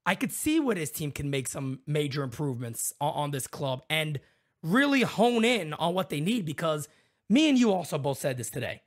I 0.04 0.16
could 0.16 0.32
see 0.32 0.60
where 0.60 0.74
this 0.74 0.90
team 0.90 1.12
can 1.12 1.30
make 1.30 1.48
some 1.48 1.80
major 1.86 2.22
improvements 2.22 2.92
on, 3.00 3.12
on 3.14 3.30
this 3.30 3.46
club 3.46 3.82
and 3.88 4.20
really 4.62 5.02
hone 5.02 5.44
in 5.44 5.72
on 5.74 5.94
what 5.94 6.10
they 6.10 6.20
need. 6.20 6.44
Because 6.44 6.88
me 7.28 7.48
and 7.48 7.58
you 7.58 7.72
also 7.72 7.98
both 7.98 8.18
said 8.18 8.36
this 8.36 8.50
today. 8.50 8.82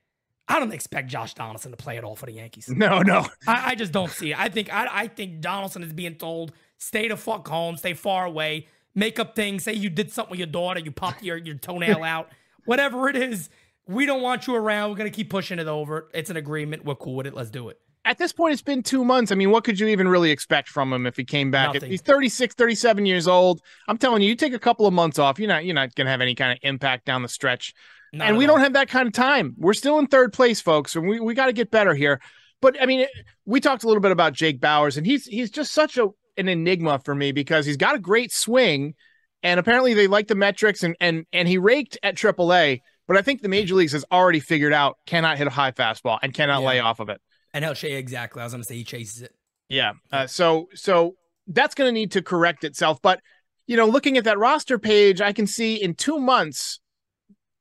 I 0.47 0.60
don't 0.60 0.73
expect 0.73 1.10
Josh 1.10 1.36
Donaldson 1.36 1.71
to 1.71 1.78
play 1.78 1.97
at 1.97 2.04
all 2.04 2.15
for 2.15 2.25
the 2.25 2.32
Yankees. 2.32 2.67
No, 2.75 3.02
no. 3.02 3.28
I, 3.47 3.71
I 3.71 3.75
just 3.75 3.91
don't 3.91 4.10
see 4.10 4.32
it. 4.32 4.39
I 4.39 4.49
think 4.49 4.73
I, 4.73 4.88
I 4.91 5.08
think 5.08 5.41
Donaldson 5.41 5.84
is 5.84 5.93
being 5.93 6.15
told 6.15 6.54
stay 6.78 7.08
the 7.08 7.17
fuck 7.17 7.47
home, 7.47 7.78
stay 7.78 7.93
far 7.93 8.25
away, 8.25 8.67
make 8.95 9.19
up 9.19 9.36
things, 9.36 9.63
say 9.63 9.73
you 9.73 9.89
did 9.89 10.12
something 10.12 10.32
with 10.32 10.39
your 10.39 10.47
daughter, 10.47 10.80
you 10.80 10.91
popped 10.91 11.21
your, 11.21 11.38
your 11.38 11.56
toenail 11.56 12.04
out, 12.04 12.30
whatever 12.65 13.10
it 13.10 13.15
is. 13.15 13.49
We 13.86 14.06
don't 14.06 14.21
want 14.21 14.47
you 14.47 14.56
around. 14.56 14.89
We're 14.89 14.97
gonna 14.97 15.10
keep 15.12 15.30
pushing 15.30 15.60
it 15.60 15.67
over. 15.67 16.10
It's 16.13 16.30
an 16.30 16.38
agreement. 16.38 16.86
We're 16.86 16.95
cool 16.95 17.15
with 17.15 17.28
it. 17.28 17.34
Let's 17.34 17.49
do 17.49 17.69
it. 17.69 17.80
At 18.06 18.17
this 18.17 18.32
point, 18.32 18.54
it's 18.54 18.62
been 18.62 18.82
two 18.82 19.04
months. 19.04 19.32
I 19.32 19.36
mean, 19.36 19.52
what 19.52 19.63
could 19.63 19.80
you 19.80 19.88
even 19.88 20.08
really 20.08 20.32
expect 20.32 20.69
from 20.69 20.91
him 20.91 21.06
if 21.06 21.17
he 21.17 21.25
came 21.25 21.52
back? 21.52 21.80
He's 21.84 22.02
36, 22.02 22.56
37 22.56 23.06
years 23.06 23.28
old. 23.28 23.62
I'm 23.88 23.97
telling 23.97 24.21
you, 24.21 24.30
you 24.30 24.36
take 24.36 24.54
a 24.54 24.60
couple 24.60 24.88
of 24.88 24.93
months 24.93 25.19
off, 25.19 25.38
you're 25.38 25.49
not 25.49 25.65
you're 25.65 25.75
not 25.75 25.93
gonna 25.95 26.10
have 26.10 26.21
any 26.21 26.34
kind 26.34 26.52
of 26.52 26.60
impact 26.63 27.06
down 27.06 27.21
the 27.21 27.28
stretch. 27.30 27.73
Not 28.13 28.28
and 28.30 28.38
we 28.38 28.45
all. 28.45 28.56
don't 28.56 28.63
have 28.63 28.74
that 28.74 28.89
kind 28.89 29.08
of 29.08 29.13
time. 29.13 29.56
We're 29.58 29.74
still 29.74 30.00
in 30.00 30.08
third 30.08 30.34
place, 30.34 30.62
folks, 30.62 30.95
and 30.95 31.08
we, 31.08 31.19
we 31.19 31.34
got 31.34 31.45
to 31.48 31.54
get 31.54 31.69
better 31.72 31.93
here. 31.93 32.19
But 32.62 32.82
I 32.82 32.86
mean, 32.86 33.06
we 33.45 33.60
talked 33.60 33.84
a 33.84 33.88
little 33.88 34.02
bit 34.02 34.12
about 34.12 34.34
Jake 34.34 34.60
Bauers, 34.60 34.98
and 34.98 35.06
he's 35.06 35.26
he's 35.26 35.50
just 35.52 35.72
such 35.72 35.98
a 35.98 36.08
an 36.38 36.48
enigma 36.48 37.00
for 37.04 37.13
me 37.15 37.32
because 37.32 37.65
he's 37.65 37.78
got 37.78 37.95
a 37.95 38.00
great 38.00 38.32
swing, 38.32 38.95
and 39.43 39.60
apparently 39.60 39.93
they 39.93 40.08
like 40.08 40.28
the 40.28 40.36
metrics, 40.36 40.84
and 40.84 40.95
and 41.00 41.26
and 41.32 41.48
he 41.48 41.58
raked 41.58 41.98
at 42.04 42.15
AAA. 42.15 42.82
But 43.08 43.17
I 43.17 43.22
think 43.22 43.41
the 43.41 43.50
major 43.50 43.76
leagues 43.76 43.93
has 43.93 44.06
already 44.12 44.39
figured 44.39 44.74
out 44.74 44.98
cannot 45.06 45.38
hit 45.38 45.48
a 45.48 45.52
high 45.52 45.72
fastball 45.72 46.19
and 46.22 46.34
cannot 46.34 46.62
Yeah. 46.62 46.67
lay 46.67 46.80
off 46.80 47.00
of 47.00 47.10
it. 47.10 47.19
And 47.54 47.65
he'll 47.65 47.74
chase 47.74 47.98
exactly. 47.98 48.41
I 48.41 48.45
was 48.45 48.54
gonna 48.54 48.63
say 48.63 48.76
he 48.76 48.84
chases 48.84 49.22
it. 49.24 49.32
Yeah. 49.69 49.93
Uh, 50.12 50.28
so 50.28 50.67
so 50.76 51.15
that's 51.48 51.74
going 51.74 51.88
to 51.88 51.91
need 51.91 52.12
to 52.12 52.22
correct 52.22 52.63
itself. 52.63 53.02
But 53.02 53.22
you 53.65 53.76
know, 53.78 53.88
looking 53.88 54.17
at 54.17 54.26
that 54.26 54.38
roster 54.38 54.78
page, 54.78 55.22
I 55.22 55.34
can 55.34 55.48
see 55.48 55.76
in 55.82 55.95
two 55.95 56.19
months 56.19 56.80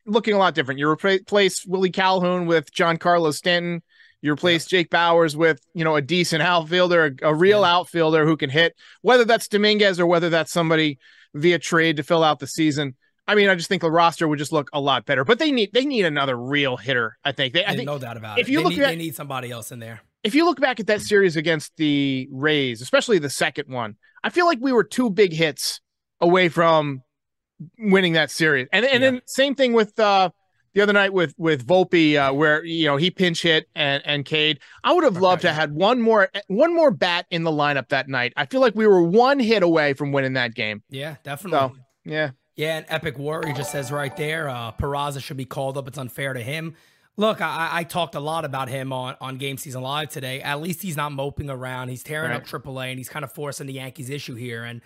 looking 0.08 0.34
a 0.34 0.38
lot 0.38 0.54
different. 0.54 0.80
You 0.80 0.88
replace 0.88 1.64
Willie 1.66 1.90
Calhoun 1.90 2.46
with 2.46 2.72
Giancarlo 2.72 3.32
Stanton. 3.32 3.82
You 4.20 4.32
replace 4.32 4.66
Jake 4.66 4.90
Bauers 4.90 5.36
with 5.36 5.60
you 5.74 5.84
know 5.84 5.94
a 5.96 6.02
decent 6.02 6.42
outfielder, 6.42 7.16
a, 7.22 7.28
a 7.28 7.34
real 7.34 7.60
Yeah. 7.60 7.76
outfielder 7.76 8.24
who 8.26 8.36
can 8.36 8.50
hit, 8.50 8.74
whether 9.02 9.24
that's 9.24 9.46
Dominguez 9.48 10.00
or 10.00 10.06
whether 10.06 10.28
that's 10.28 10.52
somebody 10.52 10.98
via 11.34 11.58
trade 11.58 11.98
to 11.98 12.02
fill 12.02 12.24
out 12.24 12.40
the 12.40 12.46
season. 12.48 12.96
I 13.28 13.34
mean, 13.34 13.48
I 13.50 13.54
just 13.54 13.68
think 13.68 13.82
the 13.82 13.90
roster 13.90 14.26
would 14.26 14.38
just 14.38 14.52
look 14.52 14.70
a 14.72 14.80
lot 14.80 15.04
better. 15.04 15.24
But 15.24 15.38
they 15.38 15.52
need 15.52 15.70
they 15.72 15.84
need 15.84 16.04
another 16.04 16.36
real 16.36 16.76
hitter. 16.76 17.16
I 17.24 17.32
think 17.32 17.54
they. 17.54 17.64
I 17.64 17.76
think 17.76 17.86
no 17.86 17.98
doubt 17.98 18.16
about 18.16 18.38
if 18.40 18.48
it. 18.48 18.52
you 18.52 18.58
they, 18.58 18.64
look 18.64 18.72
need, 18.72 18.82
at- 18.82 18.88
they 18.88 18.96
need 18.96 19.14
somebody 19.14 19.50
else 19.50 19.70
in 19.70 19.78
there. 19.78 20.00
if 20.24 20.34
you 20.34 20.44
look 20.46 20.60
back 20.60 20.80
at 20.80 20.86
that 20.88 21.00
series 21.02 21.36
against 21.36 21.76
the 21.76 22.28
Rays, 22.32 22.80
especially 22.82 23.18
the 23.20 23.30
second 23.30 23.68
one, 23.72 23.96
I 24.24 24.30
feel 24.30 24.46
like 24.46 24.58
we 24.60 24.72
were 24.72 24.82
two 24.82 25.10
big 25.10 25.32
hits 25.32 25.80
away 26.20 26.48
from 26.48 27.02
winning 27.78 28.12
that 28.14 28.30
series. 28.30 28.68
And 28.72 28.84
and 28.84 29.02
Yeah. 29.02 29.10
then 29.12 29.22
same 29.26 29.54
thing 29.54 29.72
with 29.72 29.98
uh 29.98 30.30
the 30.74 30.82
other 30.82 30.92
night 30.92 31.12
with 31.12 31.34
with 31.38 31.66
Volpe, 31.66 32.16
uh, 32.16 32.32
where 32.32 32.64
you 32.64 32.86
know 32.86 32.96
he 32.96 33.10
pinch 33.10 33.42
hit 33.42 33.68
and 33.74 34.02
and 34.06 34.24
Cade. 34.24 34.60
I 34.84 34.92
would 34.92 35.04
have 35.04 35.14
Okay, 35.16 35.20
loved 35.22 35.42
to 35.42 35.48
yeah. 35.48 35.54
had 35.54 35.72
one 35.72 36.00
more 36.00 36.28
one 36.48 36.74
more 36.74 36.90
bat 36.90 37.26
in 37.30 37.42
the 37.44 37.50
lineup 37.50 37.88
that 37.88 38.08
night. 38.08 38.32
I 38.36 38.46
feel 38.46 38.60
like 38.60 38.74
we 38.74 38.86
were 38.86 39.02
one 39.02 39.38
hit 39.40 39.62
away 39.62 39.94
from 39.94 40.12
winning 40.12 40.34
that 40.34 40.54
game. 40.54 40.82
Yeah, 40.90 41.16
definitely. 41.24 41.80
Yeah, 42.04 42.30
Yeah, 42.56 42.76
and 42.78 42.86
Epic 42.88 43.18
Warrior 43.18 43.52
just 43.54 43.72
says 43.72 43.90
right 43.90 44.16
there, 44.16 44.48
uh, 44.48 44.72
Peraza 44.72 45.22
should 45.22 45.36
be 45.36 45.44
called 45.44 45.76
up. 45.76 45.88
It's 45.88 45.98
unfair 45.98 46.32
to 46.32 46.40
him. 46.42 46.74
Look, 47.16 47.40
I, 47.40 47.68
I 47.72 47.82
talked 47.84 48.14
a 48.14 48.20
lot 48.20 48.44
about 48.44 48.68
him 48.68 48.92
on, 48.92 49.16
on 49.20 49.38
Game 49.38 49.58
Season 49.58 49.82
Live 49.82 50.08
today. 50.10 50.40
At 50.40 50.60
least 50.60 50.82
he's 50.82 50.96
not 50.96 51.10
moping 51.12 51.50
around. 51.50 51.88
He's 51.88 52.04
tearing 52.04 52.30
Right. 52.30 52.36
up 52.40 52.46
AAA, 52.46 52.90
and 52.90 52.98
he's 52.98 53.08
kind 53.08 53.24
of 53.24 53.32
forcing 53.32 53.66
the 53.66 53.72
Yankees 53.72 54.08
issue 54.08 54.36
here. 54.36 54.62
And 54.62 54.80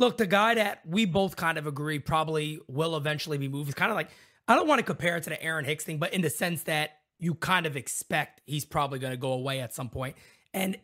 look, 0.00 0.16
the 0.16 0.26
guy 0.26 0.54
that 0.54 0.80
we 0.84 1.04
both 1.04 1.36
kind 1.36 1.58
of 1.58 1.66
agree 1.66 1.98
probably 2.00 2.58
will 2.66 2.96
eventually 2.96 3.38
be 3.38 3.48
moved. 3.48 3.66
He's 3.66 3.74
kind 3.74 3.92
of 3.92 3.96
like, 3.96 4.08
I 4.48 4.56
don't 4.56 4.66
want 4.66 4.80
to 4.80 4.84
compare 4.84 5.16
it 5.16 5.24
to 5.24 5.30
the 5.30 5.40
Aaron 5.40 5.64
Hicks 5.64 5.84
thing, 5.84 5.98
but 5.98 6.12
in 6.12 6.22
the 6.22 6.30
sense 6.30 6.64
that 6.64 6.92
you 7.18 7.34
kind 7.34 7.66
of 7.66 7.76
expect 7.76 8.40
he's 8.46 8.64
probably 8.64 8.98
going 8.98 9.12
to 9.12 9.18
go 9.18 9.32
away 9.32 9.60
at 9.60 9.74
some 9.74 9.90
point. 9.90 10.16
And 10.54 10.78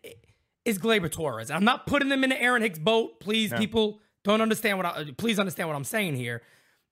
is 0.66 0.78
Gleyber 0.78 1.10
Torres. 1.10 1.50
I'm 1.50 1.64
not 1.64 1.86
putting 1.86 2.10
them 2.10 2.24
in 2.24 2.30
the 2.30 2.40
Aaron 2.40 2.60
Hicks 2.60 2.78
boat. 2.78 3.18
Please, 3.20 3.50
yeah. 3.50 3.58
people 3.58 4.00
don't 4.22 4.42
understand 4.42 4.76
what 4.76 4.86
I 4.86 5.06
please 5.16 5.38
understand 5.38 5.68
what 5.68 5.76
I'm 5.76 5.84
saying 5.84 6.16
here. 6.16 6.42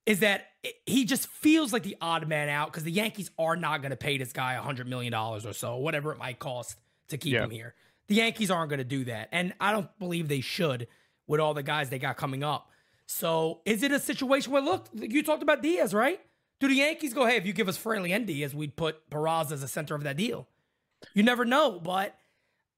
Is 0.05 0.19
that 0.19 0.47
he 0.85 1.05
just 1.05 1.27
feels 1.27 1.73
like 1.73 1.83
the 1.83 1.97
odd 2.01 2.27
man 2.27 2.49
out 2.49 2.71
because 2.71 2.83
the 2.83 2.91
Yankees 2.91 3.31
are 3.37 3.55
not 3.55 3.81
going 3.81 3.91
to 3.91 3.97
pay 3.97 4.17
this 4.17 4.33
guy 4.33 4.59
$100 4.61 4.87
million 4.87 5.13
or 5.13 5.53
so, 5.53 5.77
whatever 5.77 6.11
it 6.11 6.17
might 6.17 6.39
cost 6.39 6.77
to 7.09 7.17
keep 7.17 7.33
yeah. 7.33 7.43
him 7.43 7.49
here. 7.49 7.75
The 8.07 8.15
Yankees 8.15 8.51
aren't 8.51 8.69
going 8.69 8.79
to 8.79 8.83
do 8.83 9.05
that. 9.05 9.29
And 9.31 9.53
I 9.59 9.71
don't 9.71 9.89
believe 9.99 10.27
they 10.27 10.41
should 10.41 10.87
with 11.27 11.39
all 11.39 11.53
the 11.53 11.63
guys 11.63 11.89
they 11.89 11.99
got 11.99 12.17
coming 12.17 12.43
up. 12.43 12.69
So 13.07 13.61
is 13.65 13.83
it 13.83 13.91
a 13.91 13.99
situation 13.99 14.51
where, 14.51 14.61
look, 14.61 14.87
you 14.93 15.23
talked 15.23 15.43
about 15.43 15.61
Diaz, 15.61 15.93
right? 15.93 16.19
Do 16.59 16.67
the 16.67 16.75
Yankees 16.75 17.13
go, 17.13 17.25
hey, 17.25 17.35
if 17.35 17.45
you 17.45 17.53
give 17.53 17.67
us 17.67 17.77
Fraley 17.77 18.13
and 18.13 18.25
Diaz, 18.25 18.55
we'd 18.55 18.75
put 18.75 19.09
Peraza 19.09 19.53
as 19.53 19.61
the 19.61 19.67
center 19.67 19.93
of 19.93 20.03
that 20.03 20.17
deal? 20.17 20.47
You 21.13 21.23
never 21.23 21.45
know. 21.45 21.79
But 21.79 22.15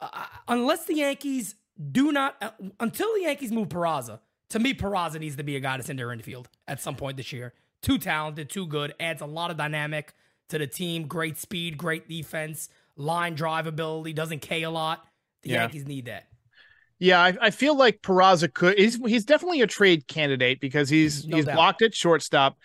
uh, 0.01 0.25
unless 0.47 0.85
the 0.85 0.95
Yankees 0.95 1.55
do 1.91 2.11
not, 2.11 2.35
uh, 2.41 2.51
until 2.79 3.13
the 3.13 3.21
Yankees 3.21 3.51
move 3.51 3.69
Peraza, 3.69 4.19
to 4.49 4.59
me, 4.59 4.73
Peraza 4.73 5.19
needs 5.19 5.35
to 5.35 5.43
be 5.43 5.55
a 5.55 5.59
guy 5.59 5.77
that's 5.77 5.89
in 5.89 5.97
their 5.97 6.11
infield 6.11 6.49
at 6.67 6.81
some 6.81 6.95
point 6.95 7.17
this 7.17 7.31
year. 7.31 7.53
Too 7.81 7.97
talented, 7.97 8.49
too 8.49 8.65
good, 8.65 8.95
adds 8.99 9.21
a 9.21 9.25
lot 9.25 9.51
of 9.51 9.57
dynamic 9.57 10.13
to 10.49 10.57
the 10.57 10.67
team. 10.67 11.07
Great 11.07 11.37
speed, 11.37 11.77
great 11.77 12.09
defense, 12.09 12.69
line 12.95 13.35
drive 13.35 13.67
ability, 13.67 14.13
doesn't 14.13 14.39
K 14.39 14.63
a 14.63 14.69
lot. 14.69 15.05
The 15.43 15.51
yeah. 15.51 15.61
Yankees 15.61 15.85
need 15.85 16.05
that. 16.05 16.27
Yeah, 16.99 17.21
I, 17.21 17.37
I, 17.39 17.49
feel 17.51 17.77
like 17.77 18.01
Peraza 18.01 18.51
could. 18.51 18.77
He's 18.77 18.95
he's 18.95 19.25
definitely 19.25 19.61
a 19.61 19.67
trade 19.67 20.07
candidate 20.07 20.59
because 20.59 20.89
he's 20.89 21.27
no 21.27 21.37
he's 21.37 21.45
doubt. 21.45 21.55
blocked 21.55 21.81
at 21.83 21.93
shortstop, 21.93 22.57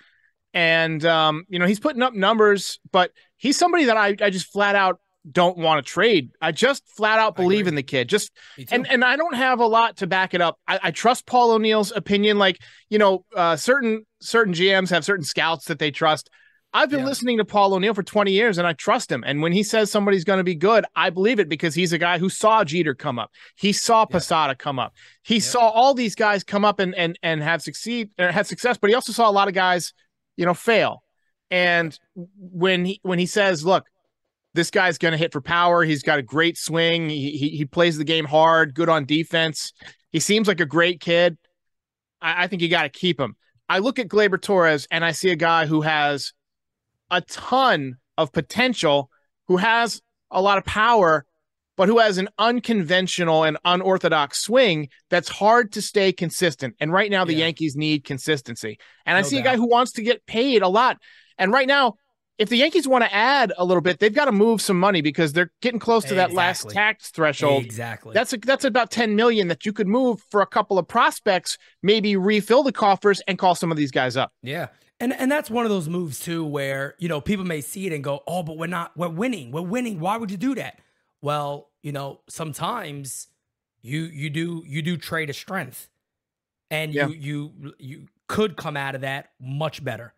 and 0.55 1.05
um, 1.05 1.45
you 1.49 1.59
know 1.59 1.67
he's 1.67 1.81
putting 1.81 2.03
up 2.03 2.15
numbers, 2.15 2.81
but 2.93 3.13
he's 3.37 3.59
somebody 3.59 3.85
that 3.85 3.97
I 3.97 4.17
I 4.21 4.31
just 4.31 4.51
flat 4.51 4.75
out 4.75 5.01
don't 5.31 5.57
want 5.57 5.85
to 5.85 5.91
trade. 5.91 6.31
I 6.41 6.53
just 6.53 6.89
flat 6.97 7.19
out 7.19 7.37
believe 7.37 7.67
in 7.67 7.75
the 7.75 7.83
kid. 7.83 8.09
Just 8.09 8.33
and 8.71 8.91
and 8.91 9.05
I 9.05 9.17
don't 9.17 9.35
have 9.35 9.61
a 9.61 9.67
lot 9.67 9.99
to 9.99 10.07
back 10.07 10.35
it 10.35 10.41
up. 10.41 10.59
I, 10.67 10.81
I 10.85 10.91
trust 10.91 11.27
Paul 11.27 11.53
O'Neill's 11.53 11.93
opinion. 11.93 12.39
Like 12.39 12.59
you 12.89 12.99
know, 12.99 13.25
uh, 13.37 13.57
certain 13.57 14.07
certain 14.21 14.55
GMs 14.55 14.91
have 14.91 15.05
certain 15.05 15.25
scouts 15.25 15.67
that 15.67 15.79
they 15.79 15.91
trust. 15.91 16.31
I've 16.75 16.89
been 16.89 17.01
yeah. 17.01 17.07
listening 17.07 17.37
to 17.37 17.45
Paul 17.45 17.75
O'Neill 17.75 17.93
for 17.93 18.03
20 18.03 18.33
years 18.33 18.57
and 18.57 18.67
I 18.67 18.73
trust 18.73 19.13
him. 19.13 19.23
And 19.27 19.43
when 19.43 19.53
he 19.53 19.63
says 19.63 19.91
somebody's 19.91 20.25
going 20.25 20.39
to 20.39 20.45
be 20.45 20.55
good, 20.55 20.87
I 20.97 21.11
believe 21.11 21.39
it 21.39 21.49
because 21.49 21.75
he's 21.75 21.93
a 21.93 21.99
guy 21.99 22.19
who 22.19 22.31
saw 22.31 22.65
Jeter 22.65 22.95
come 22.95 23.19
up. 23.19 23.31
He 23.57 23.73
saw 23.73 24.07
Posada 24.07 24.55
come 24.55 24.79
up. 24.79 24.95
He 25.23 25.39
saw 25.39 25.69
all 25.69 25.93
these 25.93 26.15
guys 26.15 26.45
come 26.45 26.65
up 26.65 26.81
and 26.81 26.95
and 26.95 27.19
and 27.23 27.43
have 27.43 27.61
succeed 27.63 28.11
uh, 28.19 28.25
or 28.25 28.33
have 28.33 28.47
success, 28.47 28.79
but 28.79 28.89
he 28.89 28.95
also 28.95 29.13
saw 29.13 29.29
a 29.29 29.33
lot 29.33 29.49
of 29.49 29.55
guys, 29.55 29.93
you 30.37 30.47
know, 30.47 30.55
fail. 30.55 31.03
And 31.51 31.99
when 32.15 32.87
he 32.87 33.01
when 33.03 33.19
he 33.19 33.27
says, 33.27 33.65
"Look, 33.65 33.85
this 34.55 34.71
guy's 34.71 34.99
going 34.99 35.13
to 35.13 35.19
hit 35.19 35.33
for 35.33 35.41
power. 35.41 35.85
He's 35.85 36.03
got 36.03 36.19
a 36.19 36.23
great 36.23 36.59
swing. 36.59 37.09
He, 37.09 37.37
he, 37.37 37.49
he 37.51 37.65
plays 37.65 37.99
the 37.99 38.05
game 38.05 38.25
hard, 38.25 38.75
good 38.75 38.89
on 38.89 39.05
defense. 39.05 39.73
He 40.11 40.21
seems 40.21 40.49
like 40.49 40.61
a 40.61 40.67
great 40.67 41.01
kid. 41.01 41.39
I, 42.21 42.45
I 42.45 42.47
think 42.47 42.63
you 42.63 42.69
got 42.69 42.83
to 42.83 42.89
keep 42.89 43.19
him. 43.19 43.37
I 43.69 43.79
look 43.79 43.99
at 43.99 44.09
Gleyber 44.09 44.41
Torres 44.41 44.87
and 44.91 45.05
I 45.05 45.13
see 45.13 45.31
a 45.31 45.37
guy 45.37 45.67
who 45.67 45.81
has 45.81 46.33
a 47.13 47.21
ton 47.21 47.99
of 48.19 48.33
potential, 48.33 49.09
who 49.47 49.59
has 49.59 50.03
a 50.31 50.43
lot 50.43 50.59
of 50.59 50.65
power, 50.65 51.25
but 51.77 51.89
who 51.89 51.99
has 51.99 52.19
an 52.19 52.29
unconventional 52.39 53.45
and 53.45 53.57
unorthodox 53.65 54.41
swing 54.41 54.89
that's 55.11 55.29
hard 55.29 55.73
to 55.73 55.83
stay 55.83 56.13
consistent. 56.13 56.75
And 56.81 56.93
right 56.93 57.11
now, 57.11 57.25
the 57.25 57.35
yeah. 57.35 57.47
Yankees 57.47 57.77
need 57.77 58.05
consistency. 58.05 58.79
And 59.07 59.15
no 59.15 59.21
I 59.21 59.23
see 59.23 59.37
doubt. 59.37 59.41
a 59.41 59.45
guy 59.51 59.57
who 59.57 59.69
wants 59.69 59.93
to 59.93 60.03
get 60.03 60.27
paid 60.27 60.63
a 60.63 60.69
lot. 60.69 60.99
And 61.39 61.53
right 61.53 61.69
now, 61.69 61.95
if 62.39 62.49
the 62.49 62.57
Yankees 62.57 62.89
want 62.89 63.05
to 63.05 63.15
add 63.15 63.53
a 63.57 63.65
little 63.65 63.81
bit, 63.81 63.99
they've 63.99 64.13
got 64.13 64.25
to 64.25 64.33
move 64.33 64.61
some 64.61 64.79
money 64.79 65.01
because 65.01 65.33
they're 65.33 65.53
getting 65.61 65.79
close 65.79 66.03
to 66.05 66.15
exactly. 66.15 66.35
that 66.35 66.39
last 66.39 66.71
tax 66.71 67.11
threshold. 67.11 67.65
Exactly. 67.65 68.15
That's 68.15 68.33
a, 68.33 68.39
that's 68.39 68.65
about 68.65 68.91
10 68.91 69.15
million 69.15 69.49
that 69.49 69.65
you 69.65 69.73
could 69.73 69.87
move 69.87 70.21
for 70.31 70.41
a 70.41 70.47
couple 70.47 70.79
of 70.79 70.89
prospects, 70.89 71.59
maybe 71.83 72.17
refill 72.17 72.63
the 72.63 72.73
coffers 72.73 73.21
and 73.29 73.39
call 73.39 73.55
some 73.55 73.71
of 73.71 73.77
these 73.77 73.91
guys 73.91 74.17
up. 74.17 74.33
Yeah. 74.43 74.69
And 75.03 75.13
and 75.13 75.33
that's 75.33 75.51
one 75.51 75.65
of 75.65 75.71
those 75.71 75.89
moves 75.89 76.21
too 76.21 76.45
where, 76.45 76.95
you 76.97 77.09
know, 77.09 77.21
people 77.21 77.45
may 77.45 77.61
see 77.61 77.89
it 77.89 77.93
and 77.93 78.05
go, 78.05 78.23
"Oh, 78.25 78.45
but 78.45 78.57
we're 78.57 78.69
not 78.69 78.97
we're 78.97 79.09
winning. 79.09 79.51
We're 79.51 79.61
winning. 79.63 79.99
Why 79.99 80.17
would 80.17 80.31
you 80.31 80.37
do 80.37 80.55
that?" 80.55 80.79
Well, 81.21 81.71
you 81.83 81.91
know, 81.91 82.21
sometimes 82.29 83.27
you 83.81 84.03
you 84.03 84.31
do 84.31 84.63
you 84.65 84.81
do 84.81 84.97
trade 84.97 85.29
a 85.29 85.33
strength. 85.33 85.89
And 86.71 86.95
yeah. 86.95 87.09
you 87.09 87.15
you 87.15 87.75
you 87.81 88.09
could 88.29 88.57
come 88.57 88.77
out 88.77 88.95
of 88.95 89.01
that 89.01 89.31
much 89.41 89.83
better. 89.83 90.15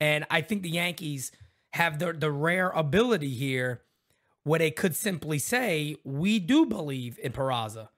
And 0.00 0.24
I 0.30 0.40
think 0.42 0.62
the 0.62 0.70
Yankees 0.70 1.32
have 1.72 1.98
the 1.98 2.12
the 2.12 2.30
rare 2.30 2.70
ability 2.70 3.34
here 3.34 3.82
where 4.44 4.60
they 4.60 4.70
could 4.70 4.94
simply 4.94 5.40
say, 5.40 5.96
"We 6.04 6.38
do 6.38 6.64
believe 6.64 7.18
in 7.18 7.32
Peraza." 7.32 7.88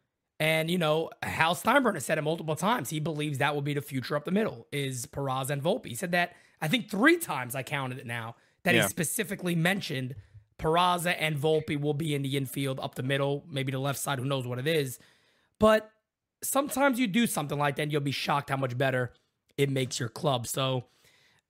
And, 0.41 0.71
you 0.71 0.79
know, 0.79 1.11
Hal 1.23 1.55
Steinbrenner 1.55 2.01
said 2.01 2.17
it 2.17 2.23
multiple 2.23 2.57
times. 2.57 2.89
He 2.89 2.99
believes 2.99 3.39
that 3.39 3.55
will 3.55 3.61
be 3.61 3.75
the 3.75 3.83
future 3.83 4.17
up 4.17 4.25
the 4.25 4.31
middle 4.31 4.67
is 4.73 5.05
Peraza 5.05 5.51
and 5.51 5.63
Volpe. 5.63 5.87
He 5.87 5.95
said 5.95 6.13
that, 6.13 6.33
I 6.63 6.67
think, 6.67 6.89
three 6.89 7.19
times 7.19 7.55
I 7.55 7.63
counted 7.63 7.99
it 7.99 8.07
now, 8.07 8.37
that 8.63 8.75
yeah. 8.75 8.83
he 8.83 8.89
specifically 8.89 9.55
mentioned 9.55 10.15
Peraza 10.59 11.15
and 11.19 11.37
Volpe 11.37 11.79
will 11.79 11.93
be 11.93 12.15
in 12.15 12.23
the 12.23 12.39
infield 12.39 12.81
up 12.81 12.95
the 12.95 13.03
middle, 13.03 13.45
maybe 13.51 13.71
the 13.71 13.79
left 13.79 13.99
side, 13.99 14.19
who 14.19 14.25
knows 14.25 14.47
what 14.47 14.59
it 14.59 14.67
is. 14.67 14.99
But 15.59 15.91
sometimes 16.43 16.99
you 16.99 17.07
do 17.07 17.27
something 17.27 17.59
like 17.59 17.77
that 17.77 17.83
and 17.83 17.93
you'll 17.93 18.01
be 18.01 18.11
shocked 18.11 18.49
how 18.49 18.57
much 18.57 18.79
better 18.79 19.13
it 19.59 19.69
makes 19.69 20.01
your 20.01 20.09
club. 20.09 20.47
So, 20.47 20.87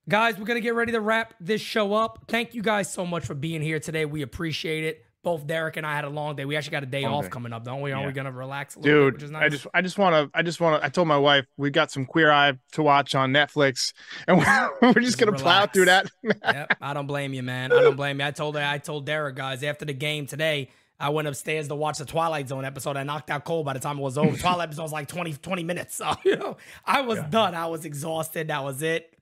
guys, 0.09 0.37
we're 0.37 0.47
going 0.47 0.57
to 0.57 0.61
get 0.61 0.75
ready 0.75 0.91
to 0.91 1.01
wrap 1.01 1.35
this 1.39 1.61
show 1.61 1.95
up. 1.95 2.25
Thank 2.27 2.55
you 2.55 2.63
guys 2.63 2.93
so 2.93 3.07
much 3.07 3.25
for 3.25 3.35
being 3.35 3.63
here 3.63 3.79
today. 3.79 4.05
We 4.05 4.23
appreciate 4.23 4.83
it 4.83 5.05
both 5.23 5.47
Derek 5.47 5.77
and 5.77 5.87
I 5.87 5.95
had 5.95 6.05
a 6.05 6.09
long 6.09 6.37
day. 6.37 6.45
We 6.45 6.57
actually 6.57 6.73
got 6.73 6.83
a 6.83 6.87
day 6.87 7.03
long 7.03 7.15
off 7.15 7.25
day. 7.25 7.31
coming 7.31 7.53
up, 7.53 7.65
don't 7.65 7.81
we? 7.81 7.93
Are 7.93 8.01
yeah. 8.01 8.07
we 8.07 8.13
gonna 8.13 8.33
relax 8.33 8.77
a 8.77 8.81
little 8.81 9.11
Dude, 9.11 9.21
bit, 9.21 9.31
nice? 9.31 9.43
I 9.43 9.49
just 9.49 9.67
I 9.75 9.83
just 9.83 9.99
wanna 9.99 10.31
I 10.33 10.43
just 10.43 10.61
wanna 10.61 10.81
I 10.83 10.89
told 10.89 11.09
my 11.09 11.19
wife 11.19 11.47
we 11.57 11.71
got 11.71 11.91
some 11.91 12.07
queer 12.07 12.31
eye 12.31 12.55
to 12.73 12.83
watch 12.83 13.15
on 13.15 13.33
Netflix 13.33 13.93
and 14.27 14.39
we're, 14.39 14.71
we're 14.83 14.93
just, 14.95 15.07
just, 15.07 15.19
gonna 15.19 15.33
relax. 15.33 15.43
plow 15.43 15.67
through 15.67 15.85
that. 15.87 16.11
yep. 16.23 16.77
I 16.81 16.95
don't 16.95 17.07
blame 17.07 17.35
you, 17.35 17.43
man. 17.43 17.73
I 17.73 17.81
don't 17.81 17.97
blame 17.97 18.21
you. 18.21 18.27
I 18.27 18.31
told 18.31 18.57
I 18.57 18.79
told 18.79 19.07
Derek 19.07 19.37
guys 19.37 19.63
after 19.63 19.85
the 19.85 19.95
game 19.95 20.27
today. 20.27 20.71
I 20.99 21.09
went 21.09 21.27
upstairs 21.27 21.67
to 21.69 21.75
watch 21.75 21.97
the 21.97 22.05
Twilight 22.05 22.49
Zone 22.49 22.67
episode. 22.67 22.99
I 22.99 23.05
knocked 23.05 23.31
out 23.31 23.45
cold 23.45 23.65
by 23.65 23.73
the 23.73 23.81
time 23.81 23.99
it 23.99 24.03
was 24.03 24.19
over. 24.19 24.37
Twilight 24.39 24.69
episode 24.69 24.83
was 24.83 24.93
like 24.93 25.09
20, 25.09 25.33
20 25.33 25.65
minutes. 25.65 25.81
So, 26.01 26.15
you 26.25 26.37
know, 26.37 26.57
I 26.85 27.01
was 27.01 27.19
yeah. 27.19 27.29
done. 27.29 27.55
I 27.55 27.67
was 27.67 27.87
exhausted. 27.87 28.49
That 28.49 28.63
was 28.63 28.83
it. 28.83 29.15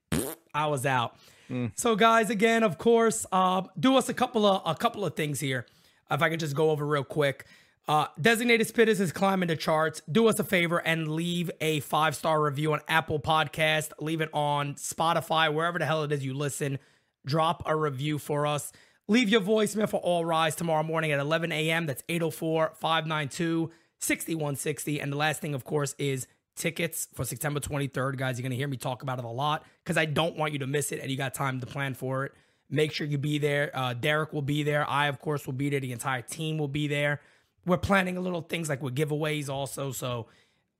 I 0.52 0.66
was 0.66 0.84
out. 0.84 1.16
Mm. 1.48 1.72
So, 1.76 1.96
guys, 1.96 2.30
again, 2.30 2.62
of 2.62 2.78
course, 2.78 3.26
uh, 3.30 3.62
do 3.78 3.96
us 3.96 4.08
a 4.08 4.14
couple 4.14 4.44
of 4.44 4.62
a 4.64 4.74
couple 4.74 5.04
of 5.04 5.14
things 5.14 5.40
here 5.40 5.66
if 6.10 6.22
I 6.22 6.28
could 6.28 6.40
just 6.40 6.54
go 6.54 6.70
over 6.70 6.86
real 6.86 7.04
quick. 7.04 7.46
Uh, 7.88 8.06
Designated 8.20 8.68
Spittaz 8.68 9.00
is 9.00 9.12
climbing 9.12 9.48
the 9.48 9.56
charts. 9.56 10.02
Do 10.10 10.28
us 10.28 10.38
a 10.38 10.44
favor 10.44 10.78
and 10.78 11.08
leave 11.08 11.50
a 11.60 11.80
five 11.80 12.14
star 12.14 12.42
review 12.42 12.74
on 12.74 12.80
Apple 12.86 13.18
Podcast. 13.18 13.92
Leave 13.98 14.20
it 14.20 14.28
on 14.34 14.74
Spotify, 14.74 15.52
wherever 15.52 15.78
the 15.78 15.86
hell 15.86 16.02
it 16.02 16.12
is 16.12 16.24
you 16.24 16.34
listen. 16.34 16.78
Drop 17.24 17.62
a 17.64 17.74
review 17.74 18.18
for 18.18 18.46
us. 18.46 18.72
Leave 19.06 19.30
your 19.30 19.40
voicemail 19.40 19.88
for 19.88 20.00
All 20.00 20.22
Rise 20.22 20.54
tomorrow 20.54 20.82
morning 20.82 21.12
at 21.12 21.18
11 21.18 21.50
a.m. 21.50 21.86
That's 21.86 22.02
804 22.10 22.72
592 22.74 23.70
6160. 24.00 25.00
And 25.00 25.10
the 25.10 25.16
last 25.16 25.40
thing, 25.40 25.54
of 25.54 25.64
course, 25.64 25.94
is 25.98 26.26
tickets 26.56 27.08
for 27.14 27.24
September 27.24 27.58
23rd. 27.58 28.18
Guys, 28.18 28.38
you're 28.38 28.42
going 28.42 28.50
to 28.50 28.56
hear 28.56 28.68
me 28.68 28.76
talk 28.76 29.02
about 29.02 29.18
it 29.18 29.24
a 29.24 29.28
lot 29.28 29.64
because 29.82 29.96
I 29.96 30.04
don't 30.04 30.36
want 30.36 30.52
you 30.52 30.58
to 30.58 30.66
miss 30.66 30.92
it 30.92 31.00
and 31.00 31.10
you 31.10 31.16
got 31.16 31.32
time 31.32 31.58
to 31.60 31.66
plan 31.66 31.94
for 31.94 32.26
it. 32.26 32.32
Make 32.70 32.92
sure 32.92 33.06
you 33.06 33.18
be 33.18 33.38
there. 33.38 33.70
Uh, 33.74 33.94
Derek 33.94 34.32
will 34.32 34.42
be 34.42 34.62
there. 34.62 34.88
I, 34.88 35.06
of 35.08 35.20
course, 35.20 35.46
will 35.46 35.54
be 35.54 35.70
there. 35.70 35.80
The 35.80 35.92
entire 35.92 36.22
team 36.22 36.58
will 36.58 36.68
be 36.68 36.86
there. 36.86 37.20
We're 37.64 37.78
planning 37.78 38.16
a 38.16 38.20
little 38.20 38.42
things 38.42 38.68
like 38.68 38.82
with 38.82 38.94
giveaways 38.94 39.48
also. 39.48 39.92
So 39.92 40.26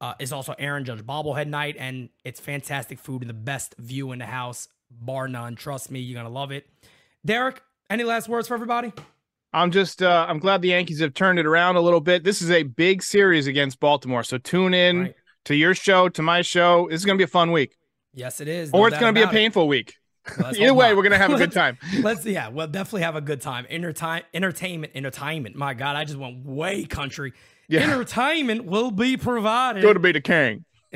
uh, 0.00 0.14
it's 0.18 0.32
also 0.32 0.54
Aaron 0.58 0.84
Judge 0.84 1.00
bobblehead 1.00 1.48
night, 1.48 1.76
and 1.78 2.08
it's 2.24 2.40
fantastic 2.40 2.98
food 2.98 3.22
and 3.22 3.30
the 3.30 3.34
best 3.34 3.74
view 3.78 4.12
in 4.12 4.20
the 4.20 4.26
house, 4.26 4.68
bar 4.90 5.28
none. 5.28 5.56
Trust 5.56 5.90
me, 5.90 6.00
you're 6.00 6.20
gonna 6.20 6.32
love 6.32 6.52
it. 6.52 6.68
Derek, 7.24 7.62
any 7.90 8.04
last 8.04 8.28
words 8.28 8.48
for 8.48 8.54
everybody? 8.54 8.92
I'm 9.52 9.70
just 9.70 10.02
uh, 10.02 10.26
I'm 10.28 10.38
glad 10.38 10.62
the 10.62 10.68
Yankees 10.68 11.00
have 11.00 11.14
turned 11.14 11.38
it 11.38 11.46
around 11.46 11.76
a 11.76 11.80
little 11.80 12.00
bit. 12.00 12.22
This 12.22 12.42
is 12.42 12.50
a 12.50 12.62
big 12.62 13.02
series 13.02 13.46
against 13.46 13.80
Baltimore, 13.80 14.22
so 14.22 14.38
tune 14.38 14.72
in 14.72 15.00
right. 15.00 15.14
to 15.46 15.56
your 15.56 15.74
show, 15.74 16.08
to 16.10 16.22
my 16.22 16.42
show. 16.42 16.86
This 16.90 17.00
is 17.00 17.04
gonna 17.04 17.18
be 17.18 17.24
a 17.24 17.28
fun 17.28 17.50
week. 17.50 17.76
Yes, 18.14 18.40
it 18.40 18.46
is. 18.48 18.72
No 18.72 18.78
or 18.78 18.88
it's 18.88 18.98
gonna 18.98 19.12
be 19.12 19.22
a 19.22 19.28
painful 19.28 19.64
it. 19.64 19.68
week. 19.68 19.94
Well, 20.38 20.56
Either 20.56 20.74
way, 20.74 20.94
we're 20.94 21.02
gonna 21.02 21.18
have 21.18 21.32
a 21.32 21.38
good 21.38 21.52
time. 21.62 21.78
Let's 22.00 22.24
yeah, 22.26 22.48
we'll 22.48 22.66
definitely 22.66 23.02
have 23.02 23.16
a 23.16 23.20
good 23.20 23.40
time. 23.40 23.66
Entertain, 23.70 24.22
entertainment, 24.34 24.92
entertainment. 24.94 25.56
My 25.56 25.74
God, 25.74 25.96
I 25.96 26.04
just 26.04 26.18
went 26.18 26.44
way 26.44 26.84
country. 26.84 27.32
Yeah. 27.68 27.82
Entertainment 27.82 28.64
will 28.64 28.90
be 28.90 29.16
provided. 29.16 29.82
Go 29.82 29.92
to 29.92 30.00
be 30.00 30.12
the 30.12 30.20
king. 30.20 30.64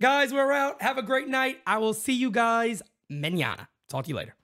guys, 0.00 0.32
we're 0.32 0.52
out. 0.52 0.82
Have 0.82 0.98
a 0.98 1.02
great 1.02 1.28
night. 1.28 1.58
I 1.66 1.78
will 1.78 1.94
see 1.94 2.12
you 2.12 2.30
guys 2.30 2.82
manana. 3.08 3.68
Talk 3.88 4.04
to 4.04 4.10
you 4.10 4.16
later. 4.16 4.34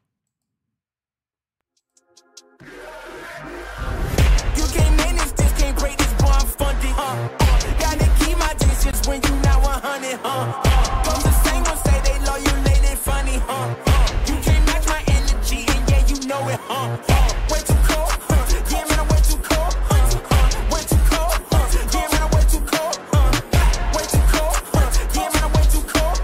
You 4.56 4.64
can't 4.72 4.96
manage 4.96 5.32
this, 5.32 5.52
can't 5.60 5.78
break 5.78 5.98
this, 5.98 6.12
boy. 6.14 6.30
I'm 6.30 7.28
gotta 7.78 8.24
keep 8.24 8.38
my 8.38 8.54
distance 8.54 9.06
when 9.06 9.20
you 9.22 9.30
not 9.42 9.62
100. 9.62 10.14
Uh, 10.14 10.18
uh. 10.24 11.22
The 11.22 11.30
same 11.44 11.62
ones 11.64 11.80
say 11.82 12.00
they 12.04 12.18
loyal 12.24 12.71
funny, 13.02 13.36
huh? 13.48 13.74
You 14.28 14.36
can't 14.42 14.64
match 14.66 14.86
my 14.86 15.02
energy, 15.08 15.64
and 15.66 15.90
yeah, 15.90 16.06
you 16.06 16.16
know 16.28 16.48
it, 16.48 16.60
huh? 16.70 16.96
Way 17.50 17.60
too 17.66 17.74
cold, 17.88 18.14
huh? 18.30 18.44
Yeah, 18.70 18.84
man, 18.88 19.00
I'm 19.00 19.08
way 19.08 19.20
too 19.26 19.38
cold, 19.42 19.74
huh? 19.90 20.06
Way 20.70 20.82
too 20.90 21.02
cold, 21.10 21.34
huh? 21.50 21.66
Yeah, 21.92 22.06
man, 22.12 22.22
I'm 22.22 22.30
way 22.30 22.44
too 22.52 22.62
cold, 22.72 22.96
huh? 23.12 23.30
Way 23.94 24.04
too 24.12 24.24
cold, 24.32 24.58
huh? 24.72 24.88
Yeah, 25.14 25.28
man, 25.34 25.42
I'm 25.42 25.52
way 25.52 25.66
too 25.74 25.82
cold, 25.92 26.18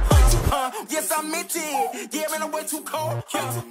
huh? 0.50 0.86
Yes, 0.88 1.10
I 1.10 1.22
meant 1.22 1.56
it. 1.56 2.14
Yeah, 2.14 2.26
man, 2.30 2.42
I'm 2.42 2.52
way 2.52 2.64
too 2.64 2.82
cold, 2.82 3.24
huh? 3.26 3.62